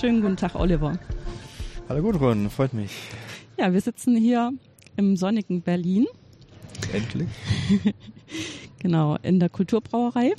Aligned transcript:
Schönen 0.00 0.22
guten 0.22 0.38
Tag, 0.38 0.54
Oliver. 0.54 0.98
Hallo 1.86 2.00
Gudrun, 2.00 2.48
freut 2.48 2.72
mich. 2.72 2.90
Ja, 3.58 3.70
wir 3.74 3.82
sitzen 3.82 4.16
hier 4.16 4.50
im 4.96 5.14
sonnigen 5.14 5.60
Berlin. 5.60 6.06
Endlich. 6.94 7.28
genau, 8.78 9.18
in 9.22 9.40
der 9.40 9.50
Kulturbrauerei 9.50 10.32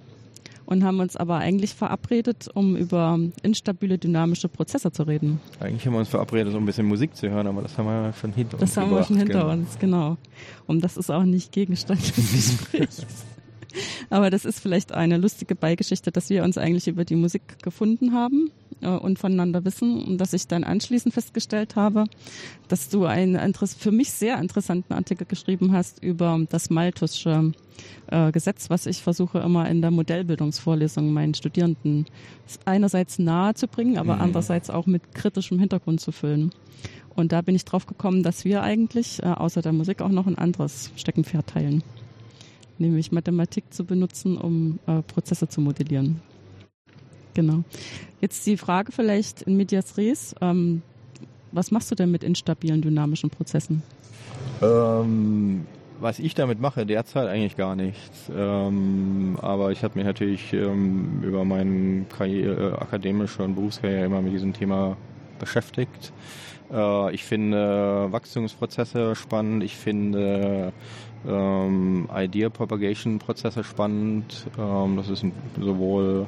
und 0.65 0.83
haben 0.83 0.99
uns 0.99 1.15
aber 1.15 1.37
eigentlich 1.37 1.75
verabredet, 1.75 2.47
um 2.51 2.75
über 2.75 3.19
instabile 3.43 3.99
dynamische 3.99 4.47
Prozesse 4.47 4.91
zu 4.91 5.03
reden. 5.03 5.39
Eigentlich 5.59 5.85
haben 5.85 5.93
wir 5.93 5.99
uns 5.99 6.09
verabredet, 6.09 6.55
um 6.55 6.63
ein 6.63 6.65
bisschen 6.65 6.87
Musik 6.87 7.15
zu 7.15 7.29
hören, 7.29 7.45
aber 7.45 7.61
das 7.61 7.77
haben 7.77 7.85
wir 7.85 8.13
schon 8.13 8.33
hinter 8.33 8.57
das 8.57 8.61
uns. 8.61 8.73
Das 8.73 8.83
haben 8.83 8.95
wir 8.95 9.03
schon 9.03 9.17
hinter 9.17 9.41
genau. 9.41 9.51
uns, 9.51 9.77
genau. 9.77 10.17
Und 10.65 10.83
das 10.83 10.97
ist 10.97 11.11
auch 11.11 11.23
nicht 11.23 11.51
Gegenstand 11.51 12.01
des 12.01 12.15
Gesprächs. 12.57 13.05
Aber 14.11 14.29
das 14.29 14.43
ist 14.43 14.59
vielleicht 14.59 14.91
eine 14.91 15.15
lustige 15.17 15.55
Beigeschichte, 15.55 16.11
dass 16.11 16.29
wir 16.29 16.43
uns 16.43 16.57
eigentlich 16.57 16.89
über 16.89 17.05
die 17.05 17.15
Musik 17.15 17.63
gefunden 17.63 18.13
haben 18.13 18.51
äh, 18.81 18.89
und 18.89 19.17
voneinander 19.17 19.63
wissen 19.63 20.03
und 20.03 20.17
dass 20.17 20.33
ich 20.33 20.49
dann 20.49 20.65
anschließend 20.65 21.13
festgestellt 21.13 21.77
habe, 21.77 22.03
dass 22.67 22.89
du 22.89 23.05
einen 23.05 23.53
für 23.53 23.91
mich 23.91 24.11
sehr 24.11 24.37
interessanten 24.37 24.91
Artikel 24.93 25.25
geschrieben 25.25 25.71
hast 25.71 26.03
über 26.03 26.37
das 26.49 26.69
Malthusche 26.69 27.53
äh, 28.07 28.33
Gesetz, 28.33 28.69
was 28.69 28.85
ich 28.85 29.01
versuche 29.01 29.39
immer 29.39 29.69
in 29.69 29.81
der 29.81 29.91
Modellbildungsvorlesung 29.91 31.13
meinen 31.13 31.33
Studierenden 31.33 32.05
einerseits 32.65 33.17
nahe 33.17 33.53
zu 33.53 33.69
bringen, 33.69 33.97
aber 33.97 34.15
mhm. 34.15 34.21
andererseits 34.23 34.69
auch 34.69 34.87
mit 34.87 35.15
kritischem 35.15 35.57
Hintergrund 35.57 36.01
zu 36.01 36.11
füllen. 36.11 36.51
Und 37.15 37.31
da 37.31 37.41
bin 37.41 37.55
ich 37.55 37.63
drauf 37.63 37.85
gekommen, 37.85 38.23
dass 38.23 38.43
wir 38.43 38.61
eigentlich 38.61 39.23
äh, 39.23 39.27
außer 39.27 39.61
der 39.61 39.71
Musik 39.71 40.01
auch 40.01 40.09
noch 40.09 40.27
ein 40.27 40.37
anderes 40.37 40.91
Steckenpferd 40.97 41.47
teilen 41.47 41.81
nämlich 42.81 43.11
Mathematik 43.11 43.73
zu 43.73 43.85
benutzen, 43.85 44.37
um 44.37 44.79
äh, 44.87 45.01
Prozesse 45.01 45.47
zu 45.47 45.61
modellieren. 45.61 46.21
Genau. 47.33 47.63
Jetzt 48.19 48.45
die 48.45 48.57
Frage 48.57 48.91
vielleicht 48.91 49.43
in 49.43 49.55
medias 49.55 49.97
res. 49.97 50.35
Ähm, 50.41 50.81
was 51.51 51.71
machst 51.71 51.91
du 51.91 51.95
denn 51.95 52.11
mit 52.11 52.23
instabilen 52.23 52.81
dynamischen 52.81 53.29
Prozessen? 53.29 53.83
Ähm, 54.61 55.65
was 55.99 56.19
ich 56.19 56.33
damit 56.33 56.59
mache, 56.59 56.85
derzeit 56.85 57.27
eigentlich 57.27 57.57
gar 57.57 57.75
nichts. 57.75 58.31
Ähm, 58.35 59.37
aber 59.41 59.71
ich 59.71 59.83
habe 59.83 59.97
mich 59.97 60.05
natürlich 60.05 60.51
ähm, 60.53 61.21
über 61.23 61.45
meine 61.45 62.05
Karriere, 62.05 62.71
äh, 62.71 62.81
akademische 62.81 63.43
und 63.43 63.55
Berufskarriere 63.55 64.05
immer 64.05 64.21
mit 64.21 64.33
diesem 64.33 64.53
Thema 64.53 64.97
beschäftigt. 65.41 66.13
Äh, 66.71 67.13
ich 67.13 67.23
finde 67.25 68.07
Wachstumsprozesse 68.11 69.15
spannend. 69.15 69.63
Ich 69.63 69.75
finde 69.75 70.71
ähm, 71.27 72.07
Idea 72.15 72.49
Propagation 72.49 73.19
Prozesse 73.19 73.63
spannend. 73.63 74.47
Ähm, 74.57 74.97
das 74.97 75.09
ist 75.09 75.25
sowohl 75.59 76.27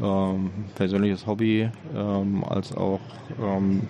ähm, 0.00 0.50
persönliches 0.74 1.26
Hobby 1.26 1.68
ähm, 1.94 2.44
als 2.44 2.74
auch 2.74 3.00
ähm, 3.40 3.82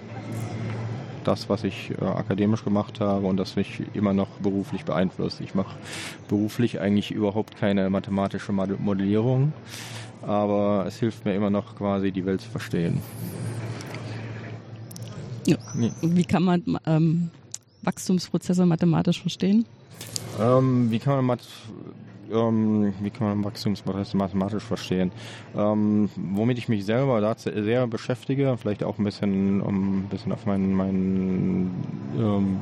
das, 1.24 1.48
was 1.48 1.62
ich 1.62 1.92
äh, 2.00 2.04
akademisch 2.04 2.64
gemacht 2.64 3.00
habe 3.00 3.26
und 3.26 3.36
das 3.36 3.54
mich 3.56 3.82
immer 3.94 4.12
noch 4.12 4.28
beruflich 4.40 4.84
beeinflusst. 4.84 5.40
Ich 5.40 5.54
mache 5.54 5.76
beruflich 6.28 6.80
eigentlich 6.80 7.12
überhaupt 7.12 7.56
keine 7.56 7.88
mathematische 7.90 8.52
Modellierung, 8.52 9.52
aber 10.22 10.84
es 10.86 10.98
hilft 10.98 11.24
mir 11.24 11.34
immer 11.34 11.50
noch 11.50 11.76
quasi 11.76 12.10
die 12.10 12.26
Welt 12.26 12.40
zu 12.40 12.50
verstehen. 12.50 13.00
Ja. 15.46 15.56
Wie 16.02 16.24
kann 16.24 16.42
man 16.42 16.62
ähm, 16.86 17.30
Wachstumsprozesse 17.82 18.64
mathematisch 18.66 19.20
verstehen? 19.20 19.64
Ähm, 20.40 20.90
wie 20.90 20.98
kann 20.98 21.16
man 21.16 21.24
Math 21.24 21.48
ähm, 22.32 22.94
wie 23.00 23.10
kann 23.10 23.26
man 23.28 23.44
Wachstumsprozesse 23.44 24.16
mathematisch 24.16 24.62
verstehen? 24.62 25.12
Ähm, 25.56 26.08
womit 26.16 26.58
ich 26.58 26.68
mich 26.68 26.84
selber 26.84 27.20
da 27.20 27.34
sehr 27.36 27.86
beschäftige, 27.86 28.56
vielleicht 28.56 28.84
auch 28.84 28.98
ein 28.98 29.04
bisschen, 29.04 29.60
um 29.60 29.98
ein 29.98 30.08
bisschen 30.08 30.32
auf 30.32 30.46
meinen, 30.46 30.72
meinen 30.74 31.70
ähm, 32.18 32.60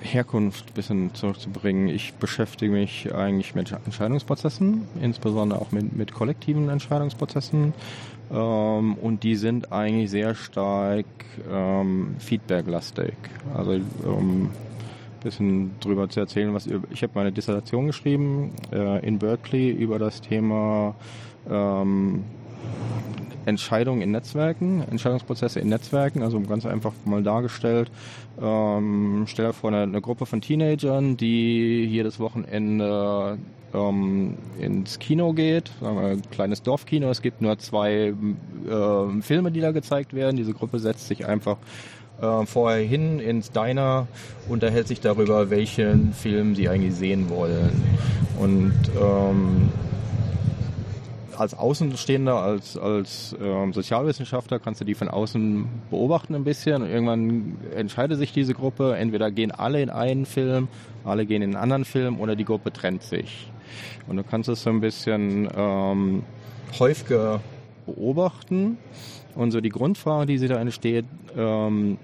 Herkunft 0.00 0.70
ein 0.70 0.74
bisschen 0.74 1.14
zurückzubringen. 1.14 1.88
Ich 1.88 2.14
beschäftige 2.14 2.72
mich 2.72 3.14
eigentlich 3.14 3.54
mit 3.54 3.72
Entscheidungsprozessen, 3.72 4.82
insbesondere 5.00 5.60
auch 5.60 5.70
mit, 5.70 5.96
mit 5.96 6.12
kollektiven 6.12 6.68
Entscheidungsprozessen. 6.68 7.72
Ähm, 8.30 8.94
und 8.94 9.22
die 9.22 9.36
sind 9.36 9.72
eigentlich 9.72 10.10
sehr 10.10 10.34
stark 10.34 11.06
ähm, 11.50 12.16
feedback-lastig. 12.18 13.14
Also 13.54 13.72
ähm, 13.72 14.50
bisschen 15.22 15.78
drüber 15.80 16.08
zu 16.08 16.20
erzählen, 16.20 16.52
was 16.52 16.66
ich 16.90 17.02
habe 17.02 17.12
meine 17.14 17.32
Dissertation 17.32 17.86
geschrieben 17.86 18.50
äh, 18.72 19.06
in 19.06 19.18
Berkeley 19.18 19.70
über 19.70 19.98
das 19.98 20.20
Thema 20.20 20.94
ähm, 21.48 22.24
Entscheidungen 23.46 24.02
in 24.02 24.10
Netzwerken, 24.10 24.82
Entscheidungsprozesse 24.90 25.60
in 25.60 25.68
Netzwerken, 25.68 26.22
also 26.22 26.40
ganz 26.40 26.66
einfach 26.66 26.92
mal 27.04 27.22
dargestellt. 27.22 27.90
Ähm, 28.40 29.24
stell 29.26 29.46
dir 29.46 29.52
vor, 29.52 29.70
eine, 29.70 29.82
eine, 29.82 30.00
Gruppe 30.00 30.26
von 30.26 30.40
Teenagern, 30.40 31.16
die 31.16 31.84
jedes 31.84 32.18
Wochenende 32.18 33.38
ähm, 33.74 34.36
ins 34.58 34.98
Kino 34.98 35.32
geht, 35.32 35.70
sagen 35.80 35.96
wir, 35.96 36.08
ein 36.08 36.22
kleines 36.30 36.62
Dorfkino. 36.62 37.10
Es 37.10 37.22
gibt 37.22 37.42
nur 37.42 37.58
zwei 37.58 38.14
äh, 38.68 39.22
Filme, 39.22 39.50
die 39.50 39.60
da 39.60 39.72
gezeigt 39.72 40.14
werden. 40.14 40.36
Diese 40.36 40.52
Gruppe 40.52 40.78
setzt 40.78 41.08
sich 41.08 41.26
einfach 41.26 41.56
äh, 42.20 42.46
vorher 42.46 42.86
hin 42.86 43.18
ins 43.18 43.50
Diner, 43.50 44.06
unterhält 44.48 44.88
sich 44.88 45.00
darüber, 45.00 45.50
welchen 45.50 46.12
Film 46.12 46.54
sie 46.54 46.68
eigentlich 46.68 46.94
sehen 46.94 47.28
wollen. 47.28 47.82
Und 48.38 48.74
ähm, 49.00 49.70
als 51.42 51.54
Außenstehender, 51.54 52.36
als, 52.36 52.78
als 52.78 53.36
ähm, 53.42 53.72
Sozialwissenschaftler 53.72 54.58
kannst 54.58 54.80
du 54.80 54.84
die 54.84 54.94
von 54.94 55.08
außen 55.08 55.66
beobachten 55.90 56.34
ein 56.34 56.44
bisschen 56.44 56.82
und 56.82 56.88
irgendwann 56.88 57.56
entscheidet 57.74 58.18
sich 58.18 58.32
diese 58.32 58.54
Gruppe, 58.54 58.96
entweder 58.96 59.30
gehen 59.30 59.50
alle 59.50 59.82
in 59.82 59.90
einen 59.90 60.24
Film, 60.24 60.68
alle 61.04 61.26
gehen 61.26 61.42
in 61.42 61.50
einen 61.50 61.62
anderen 61.62 61.84
Film 61.84 62.20
oder 62.20 62.36
die 62.36 62.44
Gruppe 62.44 62.72
trennt 62.72 63.02
sich. 63.02 63.50
Und 64.06 64.16
du 64.16 64.22
kannst 64.22 64.48
es 64.48 64.62
so 64.62 64.70
ein 64.70 64.80
bisschen 64.80 65.48
ähm, 65.54 66.22
häufiger 66.78 67.40
beobachten 67.86 68.78
und 69.34 69.50
so 69.50 69.60
die 69.60 69.70
Grundfrage, 69.70 70.26
die 70.26 70.38
sie 70.38 70.48
da 70.48 70.60
entsteht, 70.60 71.04
ähm, 71.36 71.98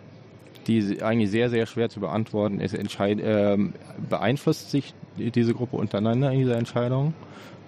die 0.67 1.03
eigentlich 1.03 1.31
sehr, 1.31 1.49
sehr 1.49 1.67
schwer 1.67 1.89
zu 1.89 2.01
beantworten 2.01 2.61
ist, 2.61 2.75
entscheid, 2.75 3.21
äh, 3.21 3.57
beeinflusst 4.11 4.71
sich 4.71 4.95
diese 5.17 5.55
Gruppe 5.55 5.77
untereinander 5.77 6.33
in 6.33 6.41
dieser 6.41 6.57
Entscheidung? 6.57 7.15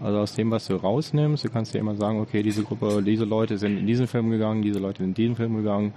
Also 0.03 0.19
aus 0.19 0.35
dem, 0.35 0.51
was 0.51 0.67
du 0.67 0.77
rausnimmst, 0.77 1.45
du 1.45 1.51
kannst 1.51 1.75
dir 1.75 1.79
immer 1.79 1.95
sagen, 1.95 2.21
okay, 2.21 2.43
diese 2.43 2.63
Gruppe, 2.63 3.03
diese 3.03 3.25
Leute 3.25 3.59
sind 3.59 3.79
in 3.79 3.87
diesen 3.87 4.07
Film 4.07 4.31
gegangen, 4.31 4.63
diese 4.63 4.79
Leute 4.79 4.99
sind 4.99 5.09
in 5.09 5.15
diesen 5.15 5.37
Film 5.37 5.57
gegangen. 5.57 5.93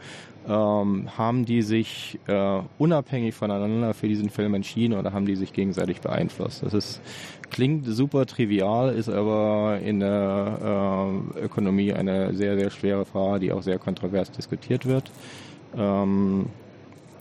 Ähm, 0.45 1.07
haben 1.17 1.45
die 1.45 1.61
sich 1.61 2.19
äh, 2.27 2.59
unabhängig 2.77 3.33
voneinander 3.33 3.93
für 3.93 4.09
diesen 4.09 4.29
Film 4.29 4.53
entschieden 4.55 4.97
oder 4.97 5.13
haben 5.13 5.25
die 5.25 5.37
sich 5.37 5.53
gegenseitig 5.53 6.01
beeinflusst? 6.01 6.63
Das 6.63 6.73
ist, 6.73 7.01
klingt 7.49 7.85
super 7.87 8.25
trivial, 8.25 8.93
ist 8.93 9.07
aber 9.07 9.79
in 9.81 10.01
der 10.01 11.13
äh, 11.35 11.45
Ökonomie 11.45 11.93
eine 11.93 12.33
sehr, 12.33 12.57
sehr 12.57 12.71
schwere 12.71 13.05
Frage, 13.05 13.39
die 13.39 13.51
auch 13.53 13.61
sehr 13.61 13.79
kontrovers 13.79 14.31
diskutiert 14.31 14.85
wird. 14.85 15.09
Ähm, 15.77 16.47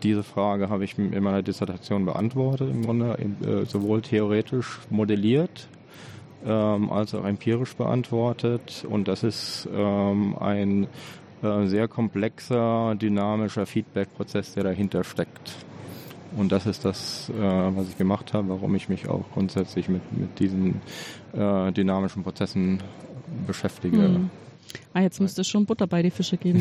diese 0.02 0.24
Frage 0.24 0.68
habe 0.68 0.82
ich 0.82 0.98
in 0.98 1.22
meiner 1.22 1.42
Dissertation 1.42 2.04
beantwortet, 2.06 2.70
im 2.70 2.84
Grunde 2.84 3.16
äh, 3.20 3.66
sowohl 3.66 4.02
theoretisch 4.02 4.80
modelliert 4.90 5.68
ähm, 6.46 6.90
als 6.90 7.14
auch 7.14 7.24
empirisch 7.24 7.74
beantwortet. 7.76 8.84
Und 8.88 9.08
das 9.08 9.22
ist 9.22 9.68
ähm, 9.74 10.36
ein 10.38 10.86
äh, 11.42 11.66
sehr 11.66 11.88
komplexer, 11.88 12.94
dynamischer 12.94 13.66
Feedback-Prozess, 13.66 14.54
der 14.54 14.64
dahinter 14.64 15.04
steckt. 15.04 15.54
Und 16.36 16.50
das 16.50 16.66
ist 16.66 16.84
das, 16.84 17.30
äh, 17.30 17.34
was 17.40 17.88
ich 17.88 17.98
gemacht 17.98 18.32
habe, 18.32 18.48
warum 18.48 18.74
ich 18.74 18.88
mich 18.88 19.08
auch 19.08 19.24
grundsätzlich 19.34 19.88
mit, 19.88 20.02
mit 20.12 20.38
diesen 20.38 20.80
äh, 21.34 21.72
dynamischen 21.72 22.22
Prozessen 22.22 22.82
beschäftige. 23.46 23.96
Mhm. 23.96 24.30
Ah, 24.94 25.00
jetzt 25.00 25.20
müsste 25.20 25.42
es 25.42 25.48
schon 25.48 25.66
Butter 25.66 25.86
bei 25.86 26.02
die 26.02 26.10
Fische 26.10 26.36
geben. 26.36 26.60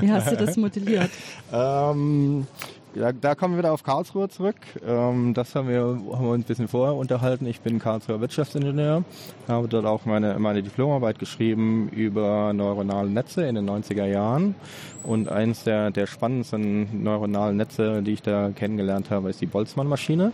Wie 0.00 0.10
hast 0.10 0.30
du 0.30 0.36
das 0.36 0.56
modelliert? 0.56 1.10
ähm, 1.52 2.46
ja, 2.94 3.12
da 3.12 3.34
kommen 3.34 3.54
wir 3.54 3.58
wieder 3.58 3.72
auf 3.72 3.82
Karlsruhe 3.82 4.28
zurück. 4.28 4.56
Ähm, 4.86 5.34
das 5.34 5.54
haben 5.54 5.68
wir, 5.68 5.80
haben 5.80 6.24
wir 6.24 6.30
uns 6.30 6.44
ein 6.44 6.46
bisschen 6.46 6.68
vorher 6.68 6.94
unterhalten. 6.94 7.46
Ich 7.46 7.60
bin 7.60 7.78
Karlsruher 7.78 8.20
Wirtschaftsingenieur, 8.20 9.04
habe 9.48 9.68
dort 9.68 9.86
auch 9.86 10.04
meine, 10.04 10.38
meine 10.38 10.62
Diplomarbeit 10.62 11.18
geschrieben 11.18 11.88
über 11.88 12.52
neuronale 12.52 13.08
Netze 13.08 13.46
in 13.46 13.54
den 13.54 13.68
90er 13.68 14.06
Jahren. 14.06 14.54
Und 15.02 15.28
eins 15.28 15.64
der, 15.64 15.90
der 15.90 16.06
spannendsten 16.06 17.02
neuronalen 17.02 17.56
Netze, 17.56 18.02
die 18.02 18.12
ich 18.12 18.22
da 18.22 18.50
kennengelernt 18.50 19.10
habe, 19.10 19.30
ist 19.30 19.40
die 19.40 19.46
Boltzmann-Maschine. 19.46 20.32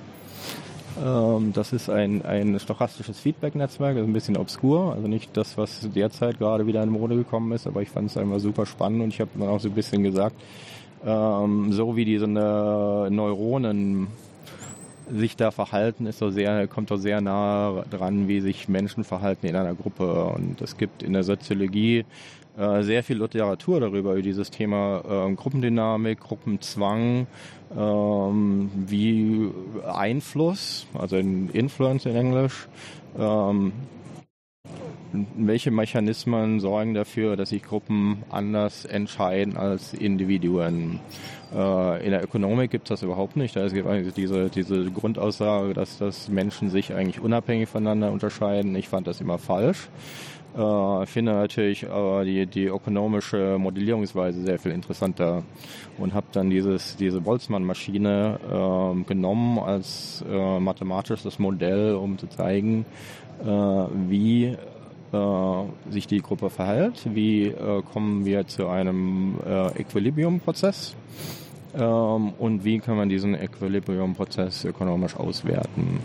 Ähm, 1.05 1.53
das 1.53 1.73
ist 1.73 1.89
ein, 1.89 2.25
ein 2.25 2.59
stochastisches 2.59 3.21
Feedback-Netzwerk, 3.21 3.97
ist 3.97 4.05
ein 4.05 4.13
bisschen 4.13 4.37
obskur, 4.37 4.95
also 4.95 5.07
nicht 5.07 5.37
das, 5.37 5.57
was 5.57 5.89
derzeit 5.95 6.39
gerade 6.39 6.67
wieder 6.67 6.83
in 6.83 6.91
Mode 6.91 7.17
gekommen 7.17 7.53
ist, 7.53 7.67
aber 7.67 7.83
ich 7.83 7.89
fand 7.89 8.11
es 8.11 8.17
einfach 8.17 8.41
super 8.41 8.67
spannend 8.67 9.03
und 9.03 9.09
ich 9.15 9.21
habe 9.21 9.31
dann 9.39 9.49
auch 9.49 9.61
so 9.61 9.69
ein 9.69 9.75
bisschen 9.75 10.03
gesagt, 10.03 10.35
ähm, 11.07 11.73
so 11.73 11.97
wie 11.97 12.05
diese 12.05 12.27
Neuronen 12.27 14.09
sich 15.11 15.37
da 15.37 15.51
verhalten, 15.51 16.07
ist 16.07 16.19
so 16.19 16.31
sehr, 16.31 16.67
kommt 16.67 16.91
doch 16.91 16.99
sehr 16.99 17.21
nah 17.21 17.85
dran, 17.91 18.29
wie 18.29 18.41
sich 18.41 18.69
Menschen 18.69 19.05
verhalten 19.05 19.47
in 19.47 19.57
einer 19.57 19.75
Gruppe. 19.75 20.25
Und 20.25 20.61
es 20.61 20.77
gibt 20.77 21.03
in 21.03 21.13
der 21.13 21.23
Soziologie 21.23 22.05
äh, 22.59 22.83
sehr 22.83 23.03
viel 23.03 23.23
Literatur 23.23 23.81
darüber, 23.81 24.13
über 24.13 24.23
dieses 24.23 24.51
Thema 24.51 25.03
äh, 25.09 25.35
Gruppendynamik, 25.35 26.21
Gruppenzwang, 26.21 27.27
ähm, 27.77 28.71
wie 28.75 29.51
Einfluss, 29.87 30.87
also 30.95 31.17
in 31.17 31.51
Influence 31.51 32.07
in 32.07 32.17
Englisch, 32.17 32.69
ähm, 33.19 33.73
welche 35.13 35.71
Mechanismen 35.71 36.61
sorgen 36.61 36.95
dafür, 36.95 37.37
dass 37.37 37.51
sich 37.51 37.63
Gruppen 37.63 38.23
anders 38.31 38.85
entscheiden 38.85 39.57
als 39.57 39.95
Individuen? 39.95 41.01
Äh, 41.55 42.05
in 42.05 42.11
der 42.11 42.23
Ökonomik 42.23 42.71
gibt 42.71 42.85
es 42.85 42.89
das 42.89 43.03
überhaupt 43.03 43.37
nicht. 43.37 43.57
Da 43.57 43.65
ist 43.65 43.75
diese, 44.17 44.51
diese 44.51 44.91
Grundaussage, 44.91 45.73
dass, 45.75 45.99
dass 45.99 46.29
Menschen 46.29 46.71
sich 46.71 46.93
eigentlich 46.93 47.21
unabhängig 47.21 47.69
voneinander 47.69 48.13
unterscheiden. 48.13 48.75
Ich 48.77 48.89
fand 48.89 49.07
das 49.07 49.21
immer 49.21 49.39
falsch. 49.39 49.89
Äh, 50.57 51.07
finde 51.07 51.33
natürlich 51.33 51.89
aber 51.89 52.25
die, 52.25 52.47
die 52.47 52.65
ökonomische 52.65 53.59
Modellierungsweise 53.59 54.43
sehr 54.43 54.59
viel 54.59 54.73
interessanter 54.73 55.43
und 55.99 56.15
habe 56.15 56.27
dann 56.33 56.51
dieses, 56.51 56.97
diese 56.97 57.21
Boltzmann-Maschine 57.21 58.41
äh, 58.51 59.05
genommen 59.05 59.59
als 59.59 60.25
äh, 60.29 60.59
mathematisches 60.59 61.39
Modell, 61.39 61.95
um 61.95 62.19
zu 62.19 62.27
zeigen, 62.29 62.87
äh, 63.43 63.47
wie 63.47 64.57
äh, 65.13 65.91
sich 65.93 66.07
die 66.07 66.21
Gruppe 66.21 66.51
verhält, 66.51 67.09
wie 67.15 67.47
äh, 67.47 67.83
kommen 67.83 68.25
wir 68.25 68.47
zu 68.47 68.69
einem 68.69 69.37
äh, 69.47 69.81
Equilibrium-Prozess 69.81 70.97
ähm, 71.75 72.33
und 72.39 72.65
wie 72.65 72.79
kann 72.79 72.97
man 72.97 73.09
diesen 73.09 73.35
Equilibrium-Prozess 73.35 74.65
ökonomisch 74.65 75.17
auswerten. 75.17 76.01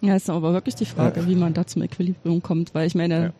Ja, 0.00 0.16
ist 0.16 0.28
aber 0.28 0.52
wirklich 0.52 0.74
die 0.74 0.84
Frage, 0.84 1.28
wie 1.28 1.36
man 1.36 1.54
da 1.54 1.64
zum 1.64 1.82
Equilibrium 1.82 2.42
kommt, 2.42 2.74
weil 2.74 2.88
ich 2.88 2.96
meine, 2.96 3.22
ja. 3.22 3.32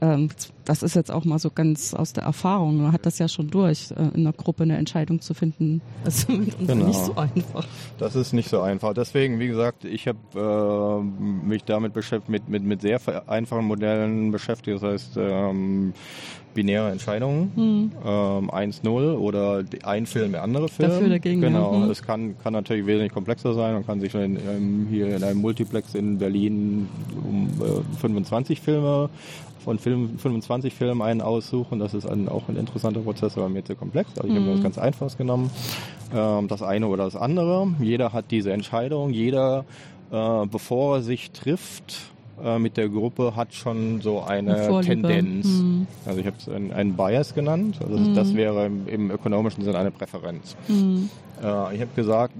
Ähm, 0.00 0.28
das 0.64 0.82
ist 0.82 0.94
jetzt 0.94 1.10
auch 1.10 1.24
mal 1.24 1.38
so 1.38 1.50
ganz 1.50 1.94
aus 1.94 2.12
der 2.12 2.24
Erfahrung. 2.24 2.82
Man 2.82 2.92
hat 2.92 3.06
das 3.06 3.18
ja 3.18 3.26
schon 3.26 3.48
durch, 3.48 3.90
äh, 3.90 4.14
in 4.14 4.20
einer 4.20 4.32
Gruppe 4.32 4.64
eine 4.64 4.76
Entscheidung 4.76 5.20
zu 5.20 5.34
finden. 5.34 5.80
Das 6.04 6.20
ist 6.20 6.28
mit 6.28 6.58
uns 6.58 6.68
genau. 6.68 6.86
nicht 6.86 6.98
so 6.98 7.16
einfach. 7.16 7.66
Das 7.98 8.16
ist 8.16 8.32
nicht 8.32 8.48
so 8.48 8.60
einfach. 8.60 8.94
Deswegen, 8.94 9.40
wie 9.40 9.48
gesagt, 9.48 9.84
ich 9.84 10.06
habe 10.08 10.18
äh, 10.34 11.46
mich 11.46 11.64
damit 11.64 11.92
beschäftigt, 11.92 12.28
mit, 12.28 12.48
mit, 12.48 12.62
mit 12.62 12.80
sehr 12.80 13.00
einfachen 13.28 13.66
Modellen 13.66 14.30
beschäftigt. 14.30 14.82
Das 14.82 14.90
heißt, 14.90 15.16
ähm, 15.18 15.92
binäre 16.54 16.90
Entscheidungen, 16.90 17.52
mhm. 17.54 17.92
ähm, 18.04 18.50
1-0 18.50 19.14
oder 19.16 19.62
ein 19.84 20.06
Film, 20.06 20.32
der 20.32 20.42
andere 20.42 20.68
Film. 20.68 20.90
Dafür 20.90 21.08
dagegen. 21.08 21.40
Genau, 21.40 21.72
ja. 21.72 21.78
mhm. 21.78 21.90
es 21.90 22.02
kann, 22.02 22.36
kann 22.42 22.52
natürlich 22.52 22.86
wesentlich 22.86 23.12
komplexer 23.12 23.54
sein. 23.54 23.74
Man 23.74 23.86
kann 23.86 24.00
sich 24.00 24.14
in, 24.14 24.36
in, 24.36 24.86
hier 24.90 25.14
in 25.14 25.22
einem 25.22 25.40
Multiplex 25.40 25.94
in 25.94 26.18
Berlin 26.18 26.88
um 27.22 27.48
äh, 27.62 27.98
25 28.00 28.60
Filme 28.60 29.08
von 29.68 29.78
Film, 29.78 30.18
25 30.18 30.72
Filmen 30.72 31.02
einen 31.02 31.20
aussuchen. 31.20 31.78
Das 31.78 31.92
ist 31.92 32.06
ein, 32.06 32.26
auch 32.26 32.48
ein 32.48 32.56
interessanter 32.56 33.00
Prozess, 33.00 33.36
aber 33.36 33.50
mir 33.50 33.62
zu 33.62 33.76
komplex. 33.76 34.08
Also 34.16 34.26
ich 34.26 34.32
mhm. 34.32 34.44
habe 34.44 34.52
das 34.52 34.62
ganz 34.62 34.78
einfach 34.78 35.14
genommen. 35.18 35.50
Ähm, 36.14 36.48
das 36.48 36.62
eine 36.62 36.86
oder 36.86 37.04
das 37.04 37.16
andere. 37.16 37.68
Jeder 37.78 38.14
hat 38.14 38.30
diese 38.30 38.50
Entscheidung. 38.50 39.10
Jeder, 39.10 39.66
äh, 40.10 40.46
bevor 40.46 40.96
er 40.96 41.02
sich 41.02 41.32
trifft, 41.32 41.98
äh, 42.42 42.58
mit 42.58 42.78
der 42.78 42.88
Gruppe 42.88 43.36
hat 43.36 43.52
schon 43.52 44.00
so 44.00 44.22
eine 44.22 44.80
Tendenz. 44.80 45.46
Mhm. 45.46 45.86
Also 46.06 46.20
ich 46.20 46.26
habe 46.26 46.36
es 46.38 46.48
einen, 46.48 46.72
einen, 46.72 46.96
Bias 46.96 47.34
genannt. 47.34 47.78
Also 47.82 47.98
mhm. 47.98 48.14
das 48.14 48.34
wäre 48.34 48.70
im, 48.86 49.10
ökonomischen 49.10 49.64
Sinne 49.64 49.76
eine 49.76 49.90
Präferenz. 49.90 50.56
Mhm. 50.68 51.10
Äh, 51.42 51.74
ich 51.74 51.80
habe 51.80 51.90
gesagt, 51.94 52.34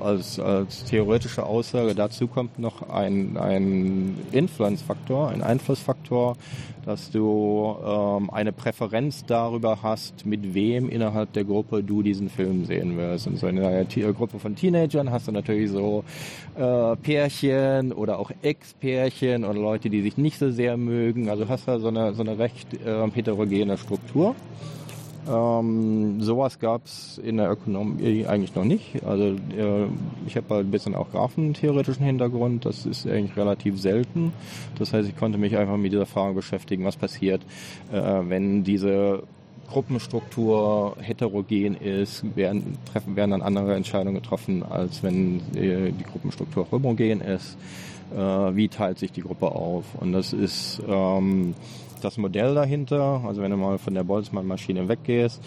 als, 0.00 0.38
als 0.38 0.84
theoretische 0.84 1.44
Aussage 1.44 1.94
dazu 1.94 2.26
kommt 2.26 2.58
noch 2.58 2.88
ein, 2.88 3.36
ein 3.36 4.18
Influence-Faktor, 4.32 5.28
ein 5.30 5.42
Einflussfaktor, 5.42 6.36
dass 6.84 7.10
du 7.10 7.76
ähm, 7.84 8.30
eine 8.30 8.52
Präferenz 8.52 9.24
darüber 9.24 9.78
hast, 9.82 10.26
mit 10.26 10.54
wem 10.54 10.88
innerhalb 10.88 11.32
der 11.32 11.44
Gruppe 11.44 11.82
du 11.82 12.02
diesen 12.02 12.28
Film 12.28 12.66
sehen 12.66 12.96
wirst. 12.96 13.26
Und 13.26 13.38
so 13.38 13.46
in 13.46 13.58
einer 13.58 13.84
Gruppe 13.84 14.38
von 14.38 14.54
Teenagern 14.54 15.10
hast 15.10 15.28
du 15.28 15.32
natürlich 15.32 15.70
so 15.70 16.04
äh, 16.56 16.96
Pärchen 16.96 17.92
oder 17.92 18.18
auch 18.18 18.30
Ex-Pärchen 18.42 19.44
oder 19.44 19.58
Leute, 19.58 19.88
die 19.88 20.02
sich 20.02 20.18
nicht 20.18 20.38
so 20.38 20.50
sehr 20.50 20.76
mögen. 20.76 21.30
Also 21.30 21.48
hast 21.48 21.68
du 21.68 21.78
so 21.78 21.88
eine, 21.88 22.12
so 22.14 22.22
eine 22.22 22.38
recht 22.38 22.74
äh, 22.74 23.10
heterogene 23.10 23.78
Struktur. 23.78 24.34
Ähm, 25.28 26.20
sowas 26.20 26.58
gab 26.58 26.84
es 26.84 27.18
in 27.18 27.38
der 27.38 27.50
Ökonomie 27.50 28.26
eigentlich 28.26 28.54
noch 28.54 28.64
nicht. 28.64 29.04
Also 29.04 29.36
äh, 29.56 29.86
ich 30.26 30.36
habe 30.36 30.54
halt 30.54 30.66
ein 30.66 30.70
bisschen 30.70 30.94
auch 30.94 31.10
graphentheoretischen 31.10 32.04
Hintergrund. 32.04 32.66
Das 32.66 32.86
ist 32.86 33.06
eigentlich 33.06 33.36
relativ 33.36 33.80
selten. 33.80 34.32
Das 34.78 34.92
heißt, 34.92 35.08
ich 35.08 35.16
konnte 35.16 35.38
mich 35.38 35.56
einfach 35.56 35.76
mit 35.76 35.92
dieser 35.92 36.06
Frage 36.06 36.34
beschäftigen, 36.34 36.84
was 36.84 36.96
passiert, 36.96 37.42
äh, 37.92 38.20
wenn 38.28 38.64
diese 38.64 39.22
Gruppenstruktur 39.68 40.96
heterogen 41.00 41.76
ist, 41.76 42.24
werden, 42.36 42.78
treffen, 42.90 43.16
werden 43.16 43.32
dann 43.32 43.42
andere 43.42 43.74
Entscheidungen 43.74 44.16
getroffen, 44.16 44.62
als 44.62 45.02
wenn 45.02 45.40
äh, 45.54 45.90
die 45.90 46.04
Gruppenstruktur 46.04 46.66
homogen 46.70 47.20
ist. 47.20 47.56
Äh, 48.14 48.18
wie 48.18 48.68
teilt 48.68 48.98
sich 48.98 49.10
die 49.10 49.22
Gruppe 49.22 49.46
auf? 49.46 49.84
Und 49.98 50.12
das 50.12 50.32
ist 50.32 50.82
ähm, 50.86 51.54
das 52.04 52.18
Modell 52.18 52.54
dahinter. 52.54 53.22
Also 53.26 53.42
wenn 53.42 53.50
du 53.50 53.56
mal 53.56 53.78
von 53.78 53.94
der 53.94 54.04
Boltzmann-Maschine 54.04 54.88
weggehst, 54.88 55.42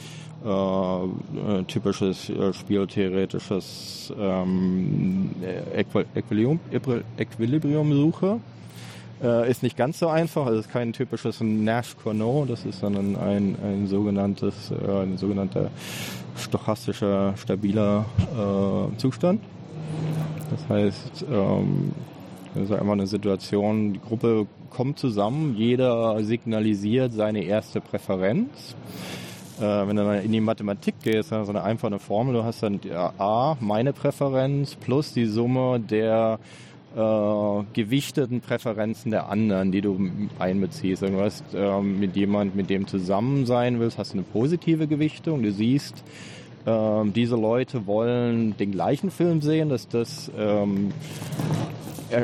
äh, 0.46 0.50
äh 0.50 1.64
typisches 1.68 2.30
äh, 2.30 2.54
spieltheoretisches 2.54 4.14
ähm, 4.20 5.32
Equilibrium-Suche. 5.76 7.04
Equilibrium 7.18 7.92
äh, 9.22 9.50
ist 9.50 9.64
nicht 9.64 9.78
ganz 9.78 10.00
so 10.00 10.08
einfach, 10.08 10.46
also 10.46 10.60
ist 10.60 10.72
kein 10.72 10.94
typisches 10.94 11.42
Nash-Cournot, 11.42 12.50
das 12.50 12.66
ist 12.66 12.80
sondern 12.80 13.16
ein, 13.16 13.56
ein 13.64 13.88
sogenanntes, 13.88 14.72
äh, 14.72 15.04
ein 15.04 15.18
sogenannter 15.18 15.72
stochastischer, 16.38 17.34
stabiler 17.38 18.06
äh, 18.36 18.98
Zustand. 18.98 19.42
Das 20.52 20.70
heißt, 20.70 21.26
ähm, 21.32 21.92
das 22.58 22.70
ist 22.70 22.76
einfach 22.76 22.94
eine 22.94 23.08
Situation, 23.08 23.94
die 23.94 24.00
Gruppe 24.00 24.48
kommt 24.70 25.00
zusammen, 25.00 25.56
jeder 25.58 26.24
signalisiert 26.24 27.14
seine 27.14 27.44
erste 27.44 27.82
Präferenz. 27.82 28.76
Äh, 29.60 29.62
wenn 29.62 29.96
du 29.96 30.04
dann 30.04 30.22
in 30.24 30.32
die 30.32 30.42
Mathematik 30.42 30.96
gehst, 31.04 31.32
dann 31.32 31.46
so 31.46 31.52
eine 31.52 31.64
einfache 31.64 32.00
Formel, 32.00 32.34
du 32.34 32.44
hast 32.44 32.64
dann 32.64 32.80
A, 33.18 33.58
meine 33.60 33.94
Präferenz, 33.94 34.76
plus 34.76 35.14
die 35.14 35.26
Summe 35.26 35.80
der 35.80 36.40
äh, 36.96 37.64
gewichteten 37.74 38.42
Präferenzen 38.42 39.12
der 39.12 39.30
anderen, 39.30 39.72
die 39.72 39.82
du 39.82 40.10
einbeziehst. 40.40 41.04
Du 41.04 41.20
hast 41.20 41.44
äh, 41.54 41.82
mit 41.82 42.16
jemand, 42.16 42.56
mit 42.56 42.70
dem 42.70 42.88
zusammen 42.88 43.46
sein 43.46 43.80
willst, 43.80 43.98
hast 43.98 44.14
du 44.14 44.18
eine 44.18 44.24
positive 44.24 44.88
Gewichtung. 44.88 45.44
Du 45.44 45.52
siehst, 45.52 46.04
äh, 46.66 47.04
diese 47.16 47.36
Leute 47.36 47.88
wollen 47.88 48.58
den 48.58 48.72
gleichen 48.72 49.12
Film 49.12 49.42
sehen, 49.42 49.70
dass 49.70 49.88
das 49.88 50.32
ähm, 50.38 50.92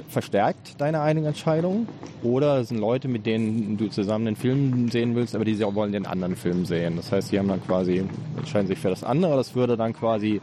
verstärkt 0.09 0.79
deine 0.79 1.01
eigene 1.01 1.27
Entscheidung. 1.27 1.87
Oder 2.23 2.59
es 2.59 2.69
sind 2.69 2.79
Leute, 2.79 3.07
mit 3.07 3.25
denen 3.25 3.77
du 3.77 3.87
zusammen 3.89 4.25
den 4.25 4.35
Film 4.35 4.89
sehen 4.89 5.15
willst, 5.15 5.35
aber 5.35 5.45
die 5.45 5.59
wollen 5.59 5.91
den 5.91 6.05
anderen 6.05 6.35
Film 6.35 6.65
sehen. 6.65 6.95
Das 6.95 7.11
heißt, 7.11 7.31
die 7.31 7.39
haben 7.39 7.47
dann 7.47 7.63
quasi, 7.65 8.03
entscheiden 8.37 8.67
sich 8.67 8.79
für 8.79 8.89
das 8.89 9.03
andere. 9.03 9.35
Das 9.35 9.55
würde 9.55 9.77
dann 9.77 9.93
quasi 9.93 10.41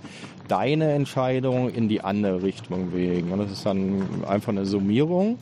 deine 0.49 0.93
Entscheidung 0.93 1.71
in 1.71 1.89
die 1.89 2.03
andere 2.03 2.43
Richtung 2.43 2.93
wegen. 2.93 3.33
Und 3.33 3.39
das 3.39 3.53
ist 3.53 3.65
dann 3.65 4.25
einfach 4.27 4.51
eine 4.51 4.67
Summierung. 4.67 5.39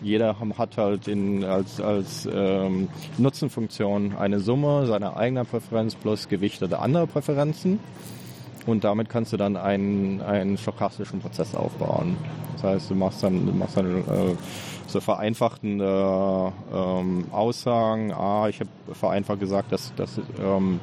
Jeder 0.00 0.36
hat 0.56 0.76
halt 0.76 1.08
in, 1.08 1.44
als, 1.44 1.80
als 1.80 2.28
ähm, 2.32 2.88
Nutzenfunktion 3.18 4.16
eine 4.16 4.38
Summe 4.38 4.86
seiner 4.86 5.16
eigenen 5.16 5.44
Präferenz 5.44 5.96
plus 5.96 6.28
gewichtete 6.28 6.78
andere 6.78 7.06
Präferenzen. 7.06 7.80
Und 8.68 8.84
damit 8.84 9.08
kannst 9.08 9.32
du 9.32 9.38
dann 9.38 9.56
einen, 9.56 10.20
einen 10.20 10.58
stochastischen 10.58 11.20
Prozess 11.20 11.54
aufbauen. 11.54 12.18
Das 12.52 12.64
heißt, 12.64 12.90
du 12.90 12.94
machst 12.96 13.22
dann, 13.22 13.46
du 13.46 13.52
machst 13.52 13.78
dann 13.78 14.00
äh, 14.00 14.34
so 14.86 15.00
vereinfachten 15.00 15.80
äh, 15.80 15.84
ähm, 15.84 17.24
Aussagen. 17.32 18.12
Ah, 18.12 18.46
ich 18.50 18.60
habe 18.60 18.68
vereinfacht 18.92 19.40
gesagt, 19.40 19.72
dass, 19.72 19.94
dass 19.94 20.20
ähm, 20.38 20.80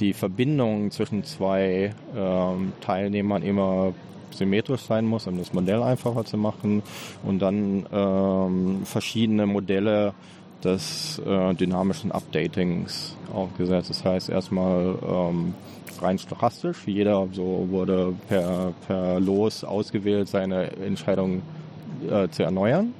die 0.00 0.14
Verbindung 0.14 0.90
zwischen 0.90 1.24
zwei 1.24 1.92
ähm, 2.16 2.72
Teilnehmern 2.80 3.42
immer 3.42 3.92
symmetrisch 4.30 4.82
sein 4.82 5.04
muss, 5.04 5.26
um 5.26 5.36
das 5.36 5.52
Modell 5.52 5.82
einfacher 5.82 6.24
zu 6.24 6.38
machen. 6.38 6.82
Und 7.22 7.40
dann 7.40 7.84
ähm, 7.92 8.80
verschiedene 8.84 9.44
Modelle 9.44 10.14
des 10.66 11.20
äh, 11.24 11.54
dynamischen 11.54 12.12
Updatings 12.12 13.16
aufgesetzt. 13.32 13.90
Das 13.90 14.04
heißt 14.04 14.28
erstmal 14.28 14.96
ähm, 15.08 15.54
rein 16.00 16.18
stochastisch. 16.18 16.86
Jeder 16.86 17.28
so 17.32 17.66
wurde 17.70 18.12
per, 18.28 18.72
per 18.86 19.20
Los 19.20 19.64
ausgewählt, 19.64 20.28
seine 20.28 20.72
Entscheidung 20.72 21.42
äh, 22.10 22.28
zu 22.28 22.42
erneuern. 22.42 22.92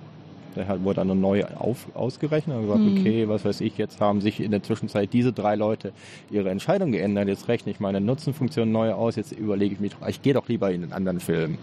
Der 0.54 0.68
hat, 0.68 0.82
wurde 0.82 1.04
dann 1.04 1.20
neu 1.20 1.44
auf, 1.44 1.86
ausgerechnet 1.94 2.56
und 2.56 2.62
gesagt, 2.62 2.80
mhm. 2.80 2.98
okay, 2.98 3.28
was 3.28 3.44
weiß 3.44 3.60
ich, 3.60 3.76
jetzt 3.76 4.00
haben 4.00 4.22
sich 4.22 4.40
in 4.40 4.50
der 4.52 4.62
Zwischenzeit 4.62 5.12
diese 5.12 5.32
drei 5.32 5.54
Leute 5.54 5.92
ihre 6.30 6.48
Entscheidung 6.48 6.92
geändert, 6.92 7.28
jetzt 7.28 7.48
rechne 7.48 7.72
ich 7.72 7.78
meine 7.78 8.00
Nutzenfunktion 8.00 8.72
neu 8.72 8.92
aus, 8.92 9.16
jetzt 9.16 9.32
überlege 9.32 9.74
ich 9.74 9.80
mich 9.80 9.92
doch, 9.92 10.08
ich 10.08 10.22
gehe 10.22 10.32
doch 10.32 10.48
lieber 10.48 10.70
in 10.72 10.82
einen 10.82 10.92
anderen 10.94 11.20
Film. 11.20 11.58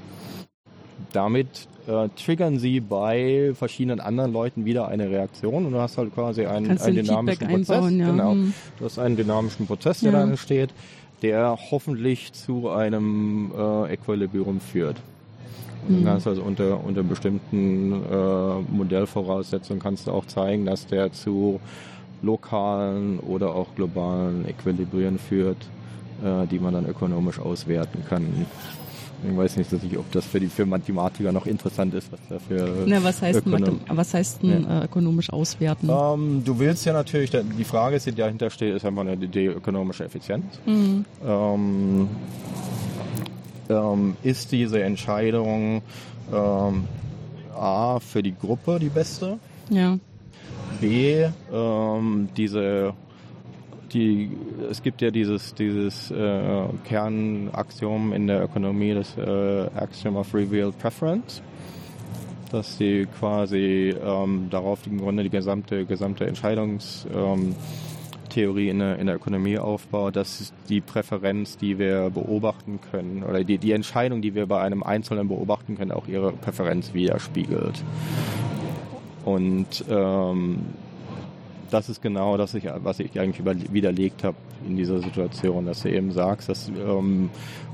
Damit 1.11 1.67
äh, 1.87 2.09
triggern 2.15 2.59
sie 2.59 2.79
bei 2.79 3.51
verschiedenen 3.55 3.99
anderen 3.99 4.31
Leuten 4.31 4.65
wieder 4.65 4.87
eine 4.87 5.09
Reaktion 5.09 5.65
und 5.65 5.73
du 5.73 5.79
hast 5.79 5.97
halt 5.97 6.13
quasi 6.13 6.45
einen, 6.45 6.77
einen 6.77 6.95
dynamischen 6.95 7.47
Prozess. 7.47 7.69
Einbauen, 7.69 7.99
ja. 7.99 8.11
Genau. 8.11 8.35
Mhm. 8.35 8.53
Du 8.79 8.85
hast 8.85 8.99
einen 8.99 9.17
dynamischen 9.17 9.67
Prozess, 9.67 9.99
der 9.99 10.11
ja. 10.13 10.19
da 10.19 10.23
entsteht, 10.23 10.69
der 11.21 11.57
hoffentlich 11.71 12.33
zu 12.33 12.69
einem 12.69 13.51
äh, 13.57 13.93
Equilibrium 13.93 14.59
führt. 14.59 14.97
Mhm. 15.87 15.97
Du 15.97 16.03
kannst 16.05 16.27
also 16.27 16.41
unter, 16.41 16.83
unter 16.83 17.03
bestimmten 17.03 17.91
äh, 17.91 18.71
Modellvoraussetzungen 18.71 19.81
kannst 19.81 20.07
du 20.07 20.11
auch 20.11 20.25
zeigen, 20.25 20.65
dass 20.65 20.87
der 20.87 21.11
zu 21.11 21.59
lokalen 22.21 23.19
oder 23.19 23.53
auch 23.53 23.75
globalen 23.75 24.47
Equilibrien 24.47 25.19
führt, 25.19 25.57
äh, 26.23 26.47
die 26.47 26.59
man 26.59 26.73
dann 26.73 26.87
ökonomisch 26.87 27.39
auswerten 27.39 28.03
kann. 28.07 28.45
Ich 29.29 29.37
weiß 29.37 29.57
nicht, 29.57 29.69
ob 29.97 30.11
das 30.11 30.25
für 30.25 30.39
die 30.39 30.47
für 30.47 30.65
Mathematiker 30.65 31.31
noch 31.31 31.45
interessant 31.45 31.93
ist, 31.93 32.11
was 32.11 32.19
dafür. 32.29 32.83
Na, 32.85 33.03
was 33.03 33.21
heißt, 33.21 33.45
Ökonom 33.45 33.79
was 33.87 34.13
heißt 34.13 34.43
denn 34.43 34.63
ja. 34.63 34.81
äh, 34.81 34.85
ökonomisch 34.85 35.31
auswerten? 35.31 35.89
Ähm, 35.89 36.43
du 36.43 36.59
willst 36.59 36.85
ja 36.85 36.93
natürlich, 36.93 37.31
die 37.31 37.63
Frage, 37.63 37.99
die 37.99 38.11
dahinter 38.11 38.49
steht, 38.49 38.75
ist 38.75 38.85
einfach 38.85 39.01
eine, 39.01 39.15
die 39.17 39.45
ökonomische 39.45 40.03
Effizienz. 40.03 40.45
Mhm. 40.65 41.05
Ähm, 41.25 42.09
ähm, 43.69 44.17
ist 44.23 44.51
diese 44.51 44.83
Entscheidung 44.83 45.81
ähm, 46.33 46.83
A 47.55 47.99
für 47.99 48.21
die 48.21 48.35
Gruppe 48.35 48.79
die 48.79 48.89
beste? 48.89 49.39
Ja. 49.69 49.97
B, 50.81 51.25
ähm, 51.53 52.29
diese 52.35 52.93
die, 53.93 54.31
es 54.69 54.81
gibt 54.81 55.01
ja 55.01 55.11
dieses, 55.11 55.53
dieses 55.53 56.11
äh, 56.11 56.65
Kernaxiom 56.85 58.13
in 58.13 58.27
der 58.27 58.43
Ökonomie, 58.43 58.93
das 58.93 59.17
äh, 59.17 59.69
Axiom 59.75 60.17
of 60.17 60.33
Revealed 60.33 60.77
Preference, 60.79 61.41
dass 62.51 62.77
sie 62.77 63.07
quasi 63.19 63.95
ähm, 64.03 64.47
darauf 64.49 64.85
im 64.87 64.99
Grunde 64.99 65.23
die 65.23 65.29
gesamte, 65.29 65.85
gesamte 65.85 66.25
Entscheidungs 66.25 67.07
ähm, 67.13 67.55
in 68.35 68.79
der, 68.79 68.97
in 68.97 69.05
der 69.05 69.17
Ökonomie 69.17 69.59
aufbaut, 69.59 70.15
dass 70.15 70.53
die 70.67 70.81
Präferenz, 70.81 71.55
die 71.55 71.77
wir 71.77 72.09
beobachten 72.09 72.79
können, 72.89 73.21
oder 73.21 73.43
die, 73.43 73.59
die 73.59 73.73
Entscheidung, 73.73 74.23
die 74.23 74.33
wir 74.33 74.47
bei 74.47 74.59
einem 74.59 74.81
Einzelnen 74.81 75.27
beobachten 75.27 75.77
können, 75.77 75.91
auch 75.91 76.07
ihre 76.07 76.31
Präferenz 76.31 76.95
widerspiegelt. 76.95 77.83
Und 79.23 79.85
ähm, 79.87 80.61
das 81.73 81.89
ist 81.89 82.01
genau 82.01 82.37
das, 82.37 82.55
was 82.55 82.99
ich 82.99 83.19
eigentlich 83.19 83.43
widerlegt 83.73 84.23
habe 84.23 84.37
in 84.65 84.77
dieser 84.77 84.99
Situation, 84.99 85.65
dass 85.65 85.81
du 85.81 85.89
eben 85.89 86.11
sagst, 86.11 86.47
dass 86.47 86.69
ähm, 86.69 87.29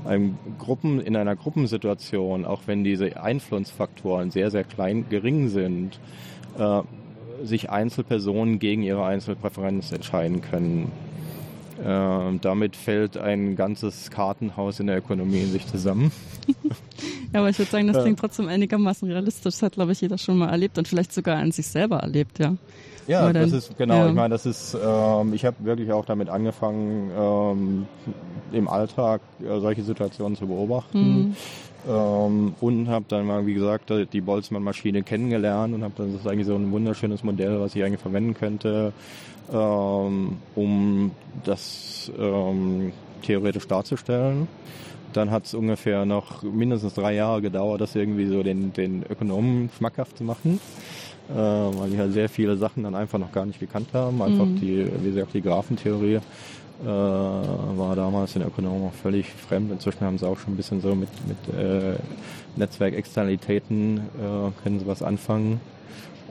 ein 0.06 0.38
Gruppen, 0.58 1.00
in 1.00 1.16
einer 1.16 1.36
Gruppensituation, 1.36 2.46
auch 2.46 2.62
wenn 2.66 2.82
diese 2.82 3.22
Einflussfaktoren 3.22 4.30
sehr, 4.30 4.50
sehr 4.50 4.64
klein, 4.64 5.06
gering 5.10 5.48
sind, 5.48 6.00
äh, 6.58 6.82
sich 7.44 7.70
Einzelpersonen 7.70 8.58
gegen 8.58 8.82
ihre 8.82 9.04
Einzelpräferenz 9.04 9.92
entscheiden 9.92 10.40
können. 10.40 10.90
Äh, 11.84 12.38
damit 12.40 12.76
fällt 12.76 13.18
ein 13.18 13.54
ganzes 13.54 14.10
Kartenhaus 14.10 14.80
in 14.80 14.86
der 14.86 14.98
Ökonomie 14.98 15.42
in 15.42 15.50
sich 15.50 15.66
zusammen. 15.66 16.10
ja, 17.32 17.40
aber 17.40 17.50
ich 17.50 17.58
würde 17.58 17.70
sagen, 17.70 17.86
das 17.86 18.02
klingt 18.02 18.18
trotzdem 18.18 18.48
einigermaßen 18.48 19.10
realistisch. 19.10 19.54
Das 19.54 19.62
hat, 19.62 19.74
glaube 19.74 19.92
ich, 19.92 20.00
jeder 20.00 20.16
schon 20.16 20.38
mal 20.38 20.48
erlebt 20.48 20.78
und 20.78 20.88
vielleicht 20.88 21.12
sogar 21.12 21.36
an 21.36 21.52
sich 21.52 21.66
selber 21.66 21.98
erlebt, 21.98 22.38
ja. 22.38 22.56
Ja, 23.06 23.32
dann, 23.32 23.42
das 23.42 23.52
ist 23.52 23.76
genau. 23.76 23.94
Ja. 23.94 24.08
Ich 24.08 24.14
meine, 24.14 24.34
das 24.34 24.46
ist. 24.46 24.74
Ähm, 24.74 25.34
ich 25.34 25.44
habe 25.44 25.56
wirklich 25.60 25.92
auch 25.92 26.04
damit 26.04 26.28
angefangen, 26.28 27.10
ähm, 27.16 27.86
im 28.52 28.68
Alltag 28.68 29.20
äh, 29.40 29.60
solche 29.60 29.82
Situationen 29.82 30.36
zu 30.36 30.46
beobachten. 30.46 30.98
Mhm. 30.98 31.36
Ähm, 31.88 32.54
und 32.60 32.88
habe 32.88 33.06
dann 33.08 33.26
mal, 33.26 33.46
wie 33.46 33.54
gesagt, 33.54 33.90
die 34.12 34.20
Boltzmann-Maschine 34.20 35.02
kennengelernt 35.02 35.74
und 35.74 35.82
habe 35.82 35.94
dann 35.96 36.12
das 36.12 36.22
ist 36.22 36.26
eigentlich 36.26 36.46
so 36.46 36.54
ein 36.54 36.70
wunderschönes 36.72 37.24
Modell, 37.24 37.58
was 37.60 37.74
ich 37.74 37.82
eigentlich 37.82 38.00
verwenden 38.00 38.34
könnte, 38.34 38.92
ähm, 39.52 40.36
um 40.54 41.12
das 41.44 42.12
ähm, 42.18 42.92
theoretisch 43.22 43.66
darzustellen. 43.66 44.46
Dann 45.14 45.30
hat 45.30 45.46
es 45.46 45.54
ungefähr 45.54 46.04
noch 46.04 46.42
mindestens 46.42 46.94
drei 46.94 47.14
Jahre 47.14 47.40
gedauert, 47.40 47.80
das 47.80 47.96
irgendwie 47.96 48.26
so 48.26 48.42
den, 48.42 48.72
den 48.72 49.02
Ökonomen 49.08 49.70
schmackhaft 49.76 50.18
zu 50.18 50.24
machen, 50.24 50.60
äh, 51.32 51.36
weil 51.36 51.90
die 51.90 51.98
halt 51.98 52.12
sehr 52.12 52.28
viele 52.28 52.56
Sachen 52.56 52.82
dann 52.82 52.94
einfach 52.94 53.18
noch 53.18 53.32
gar 53.32 53.46
nicht 53.46 53.60
gekannt 53.60 53.88
haben. 53.92 54.20
Einfach 54.22 54.46
mhm. 54.46 54.60
die, 54.60 54.86
wie 55.02 55.10
gesagt, 55.10 55.34
die 55.34 55.42
Graphentheorie 55.42 56.20
äh, 56.82 56.86
war 56.86 57.94
damals 57.94 58.36
in 58.36 58.42
Ökonomen 58.42 58.88
auch 58.88 58.94
völlig 58.94 59.26
fremd. 59.28 59.70
Inzwischen 59.70 60.00
haben 60.00 60.18
sie 60.18 60.26
auch 60.26 60.38
schon 60.38 60.54
ein 60.54 60.56
bisschen 60.56 60.80
so 60.80 60.94
mit, 60.94 61.08
mit 61.28 61.54
äh, 61.54 61.96
Netzwerkexternalitäten, 62.56 63.98
äh, 63.98 64.62
können 64.62 64.80
sie 64.80 64.86
was 64.86 65.02
anfangen. 65.02 65.60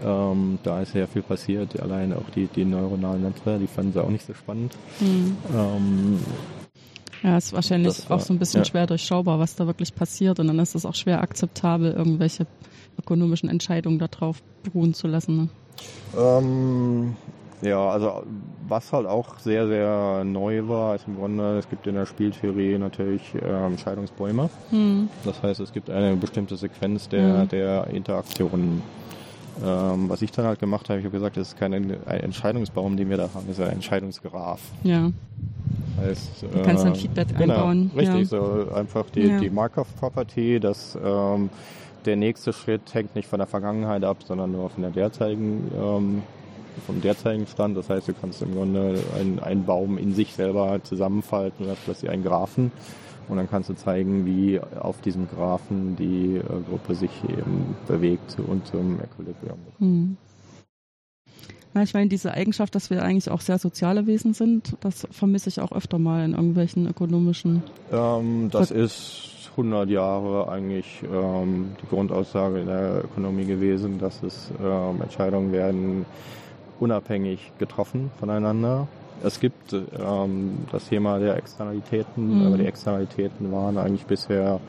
Ähm, 0.04 0.60
da 0.64 0.82
ist 0.82 0.94
sehr 0.94 1.08
viel 1.08 1.22
passiert. 1.22 1.80
Allein 1.80 2.14
auch 2.14 2.30
die, 2.34 2.48
die 2.48 2.66
neuronalen 2.66 3.22
Netze, 3.22 3.60
die 3.60 3.68
fanden 3.68 3.94
sie 3.94 4.04
auch 4.04 4.10
nicht 4.10 4.26
so 4.26 4.34
spannend. 4.34 4.74
Mhm. 5.00 5.38
Ähm, 5.54 6.20
ja, 7.22 7.38
ist 7.38 7.52
wahrscheinlich 7.52 8.10
war, 8.10 8.18
auch 8.18 8.22
so 8.22 8.34
ein 8.34 8.40
bisschen 8.40 8.62
ja. 8.62 8.66
schwer 8.66 8.88
durchschaubar, 8.88 9.40
was 9.40 9.56
da 9.56 9.68
wirklich 9.68 9.94
passiert. 9.94 10.40
Und 10.40 10.48
dann 10.48 10.60
ist 10.60 10.76
es 10.76 10.86
auch 10.86 10.96
schwer 10.96 11.22
akzeptabel, 11.22 11.92
irgendwelche 11.92 12.48
ökonomischen 13.00 13.50
Entscheidungen 13.50 14.00
darauf 14.00 14.42
beruhen 14.64 14.94
zu 14.94 15.08
lassen. 15.08 15.38
Ne? 15.38 15.50
Ähm, 16.18 17.16
ja, 17.62 17.90
also 17.90 18.24
was 18.68 18.94
halt 18.94 19.08
auch 19.08 19.40
sehr, 19.40 19.68
sehr 19.68 20.24
neu 20.24 20.68
war, 20.68 20.96
ist 20.96 21.08
im 21.08 21.18
Grunde, 21.18 21.58
es 21.58 21.68
gibt 21.70 21.88
in 21.88 21.96
der 21.96 22.06
Spieltheorie 22.06 22.78
natürlich 22.78 23.22
ähm, 23.42 23.78
Scheidungsbäume. 23.78 24.50
Hm. 24.70 25.10
Das 25.26 25.42
heißt, 25.42 25.60
es 25.60 25.74
gibt 25.74 25.90
eine 25.90 26.16
bestimmte 26.16 26.56
Sequenz 26.56 27.10
der, 27.10 27.42
hm. 27.42 27.50
der 27.50 27.88
Interaktionen. 27.88 28.82
Ähm, 29.62 30.10
was 30.10 30.22
ich 30.22 30.32
dann 30.32 30.46
halt 30.46 30.60
gemacht 30.60 30.88
habe, 30.88 31.00
ich 31.00 31.06
habe 31.06 31.18
gesagt, 31.18 31.36
es 31.36 31.50
ist 31.50 31.60
kein 31.60 31.74
Entscheidungsbaum, 31.74 32.96
den 32.96 33.10
wir 33.10 33.18
da 33.18 33.30
haben, 33.34 33.46
es 33.50 33.60
ist 33.60 33.66
ein 33.66 33.74
Entscheidungsgraph. 33.74 34.62
Ja. 34.84 35.12
Das 35.98 36.06
heißt, 36.06 36.44
du 36.44 36.62
kannst 36.64 36.86
dann 36.86 36.94
äh, 36.94 36.96
Feedback 36.96 37.28
genau, 37.38 37.56
einbauen. 37.56 37.92
Richtig, 37.94 38.20
ja. 38.20 38.26
so 38.26 38.72
einfach 38.74 39.10
die, 39.10 39.28
ja. 39.28 39.40
die 39.40 39.50
Markov-Property, 39.50 40.62
dass 40.62 40.98
ähm, 41.04 41.50
der 42.06 42.16
nächste 42.16 42.54
Schritt 42.54 42.94
hängt 42.94 43.16
nicht 43.16 43.28
von 43.28 43.40
der 43.40 43.48
Vergangenheit 43.48 44.04
ab, 44.04 44.18
sondern 44.26 44.52
nur 44.52 44.70
von 44.70 44.82
der 44.82 44.92
derzeitigen 44.92 45.72
ähm, 45.76 46.24
vom 46.86 47.02
derzeitigen 47.02 47.48
Stand. 47.48 47.78
Das 47.78 47.90
heißt, 47.90 48.08
du 48.08 48.14
kannst 48.14 48.42
im 48.42 48.54
Grunde 48.54 49.00
einen, 49.18 49.40
einen 49.40 49.66
Baum 49.66 49.98
in 49.98 50.14
sich 50.14 50.34
selber 50.34 50.80
zusammenfalten 50.84 51.68
hast 51.68 51.84
plötzlich 51.86 52.10
einen 52.10 52.24
Graphen. 52.24 52.72
Und 53.28 53.38
dann 53.38 53.50
kannst 53.50 53.70
du 53.70 53.76
zeigen, 53.76 54.26
wie 54.26 54.60
auf 54.60 55.02
diesem 55.02 55.28
Graphen 55.28 55.96
die 55.96 56.38
äh, 56.38 56.42
Gruppe 56.68 56.96
sich 56.96 57.12
eben 57.26 57.76
bewegt 57.88 58.38
und 58.48 58.66
zum 58.66 59.00
Equilibrium. 59.00 59.60
Mhm. 59.78 60.18
Ja, 61.76 61.84
ich 61.84 61.94
meine, 61.94 62.10
diese 62.10 62.34
Eigenschaft, 62.34 62.74
dass 62.74 62.90
wir 62.90 63.04
eigentlich 63.04 63.30
auch 63.30 63.42
sehr 63.42 63.60
soziale 63.60 64.08
Wesen 64.08 64.34
sind, 64.34 64.76
das 64.80 65.08
vermisse 65.12 65.50
ich 65.50 65.62
auch 65.62 65.72
öfter 65.72 66.00
mal 66.00 66.26
in 66.26 66.32
irgendwelchen 66.32 66.88
ökonomischen. 66.88 67.62
Ähm, 67.92 68.50
das 68.52 68.72
ist 68.72 69.39
100 69.52 69.90
Jahre 69.90 70.50
eigentlich 70.50 71.04
ähm, 71.04 71.76
die 71.82 71.88
Grundaussage 71.88 72.60
in 72.60 72.68
der 72.68 73.04
Ökonomie 73.06 73.46
gewesen, 73.46 74.00
dass 74.00 74.24
es 74.24 74.52
ähm, 74.64 75.02
Entscheidungen 75.02 75.52
werden 75.52 76.06
unabhängig 76.80 77.52
getroffen 77.60 78.12
voneinander. 78.20 78.88
Es 79.24 79.40
gibt 79.40 79.74
ähm, 79.74 80.60
das 80.72 80.88
Thema 80.88 81.20
der 81.20 81.36
Externalitäten, 81.36 82.40
mhm. 82.40 82.48
aber 82.48 82.58
die 82.58 82.66
Externalitäten 82.66 83.52
waren 83.52 83.78
eigentlich 83.78 84.06
bisher 84.06 84.60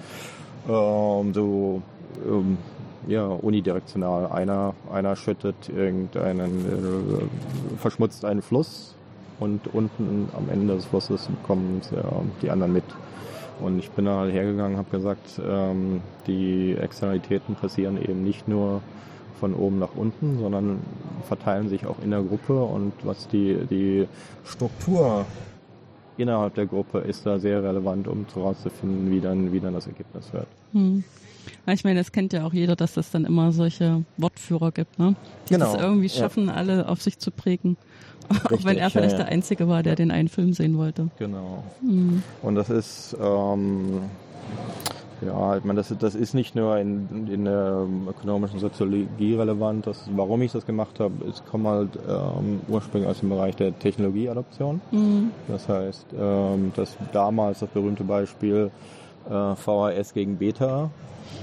ähm, 0.69 1.33
so 1.33 1.83
ähm, 2.27 2.59
ja, 3.07 3.27
unidirektional. 3.27 4.27
Einer, 4.27 4.75
einer 4.93 5.17
schüttet 5.17 5.69
irgendeinen, 5.69 6.67
äh, 6.67 7.79
verschmutzt 7.79 8.25
einen 8.25 8.43
Fluss 8.43 8.95
und 9.39 9.73
unten 9.73 10.29
am 10.37 10.51
Ende 10.51 10.75
des 10.75 10.87
Flusses 10.87 11.29
kommen 11.47 11.81
äh, 11.93 12.03
die 12.43 12.51
anderen 12.51 12.73
mit. 12.73 12.85
Und 13.61 13.79
ich 13.79 13.91
bin 13.91 14.07
da 14.07 14.19
halt 14.19 14.33
hergegangen, 14.33 14.77
habe 14.77 14.91
gesagt, 14.91 15.41
ähm, 15.47 16.01
die 16.27 16.77
Externalitäten 16.81 17.55
passieren 17.55 18.01
eben 18.01 18.25
nicht 18.25 18.49
nur 18.49 18.81
von 19.39 19.55
oben 19.55 19.79
nach 19.79 19.95
unten, 19.95 20.39
sondern 20.39 20.81
verteilen 21.27 21.69
sich 21.69 21.87
auch 21.87 21.97
in 22.03 22.11
der 22.11 22.23
Gruppe. 22.23 22.63
Und 22.63 22.93
was 23.03 23.29
die, 23.29 23.67
die 23.71 24.07
Struktur 24.45 25.25
innerhalb 26.21 26.55
der 26.55 26.67
Gruppe 26.67 26.99
ist 26.99 27.27
da 27.27 27.39
sehr 27.39 27.63
relevant, 27.63 28.09
um 28.09 28.27
herauszufinden, 28.33 29.11
wie 29.11 29.21
dann, 29.21 29.53
wie 29.53 29.61
dann 29.61 29.75
das 29.75 29.87
Ergebnis 29.87 30.33
wird. 30.33 30.47
Hm. 30.73 31.05
Ich 31.67 31.85
meine, 31.85 31.99
das 31.99 32.13
kennt 32.13 32.33
ja 32.33 32.45
auch 32.47 32.53
jeder, 32.53 32.77
dass 32.77 32.97
es 32.97 33.11
dann 33.11 33.25
immer 33.25 33.53
solche 33.53 34.05
Wortführer 34.17 34.73
gibt, 34.73 34.99
ne? 34.99 35.15
Die 35.49 35.55
genau. 35.55 35.75
es 35.75 35.81
irgendwie 35.81 36.09
schaffen, 36.09 36.47
ja. 36.47 36.55
alle 36.55 36.89
auf 36.89 37.03
sich 37.03 37.19
zu 37.19 37.31
prägen. 37.31 37.77
Richtig, 38.31 38.51
auch 38.53 38.65
wenn 38.65 38.77
er 38.77 38.91
vielleicht 38.91 39.13
ja, 39.13 39.19
ja. 39.19 39.25
der 39.25 39.33
Einzige 39.33 39.69
war, 39.69 39.83
der 39.83 39.97
den 39.97 40.11
einen 40.11 40.29
Film 40.29 40.53
sehen 40.53 40.77
wollte. 40.77 41.09
Genau. 41.19 41.65
Mhm. 41.83 42.23
Und 42.43 42.55
das 42.55 42.71
ist, 42.71 43.17
ähm, 43.21 44.03
Ja, 45.25 45.57
ich 45.57 45.65
meine, 45.65 45.79
das, 45.79 45.95
das 45.99 46.15
ist 46.15 46.35
nicht 46.35 46.55
nur 46.55 46.79
in, 46.79 47.29
in 47.31 47.45
der 47.45 47.87
ökonomischen 48.09 48.59
Soziologie 48.59 49.35
relevant. 49.35 49.87
Das, 49.87 50.09
warum 50.15 50.41
ich 50.43 50.53
das 50.53 50.65
gemacht 50.65 50.99
habe, 50.99 51.13
es 51.29 51.45
kommt 51.45 51.67
halt 51.67 51.91
ähm, 52.09 52.61
ursprünglich 52.69 53.11
aus 53.11 53.21
dem 53.21 53.29
Bereich 53.29 53.55
der 53.57 53.79
Technologieadoption. 53.79 54.81
Mhm. 54.91 55.31
Das 55.49 55.69
heißt, 55.69 56.07
ähm, 56.19 56.73
dass 56.75 56.97
damals 57.13 57.61
das 57.61 57.69
berühmte 57.69 58.05
Beispiel 58.05 58.71
äh, 59.29 59.55
VHS 59.57 60.15
gegen 60.15 60.39
Beta. 60.39 60.91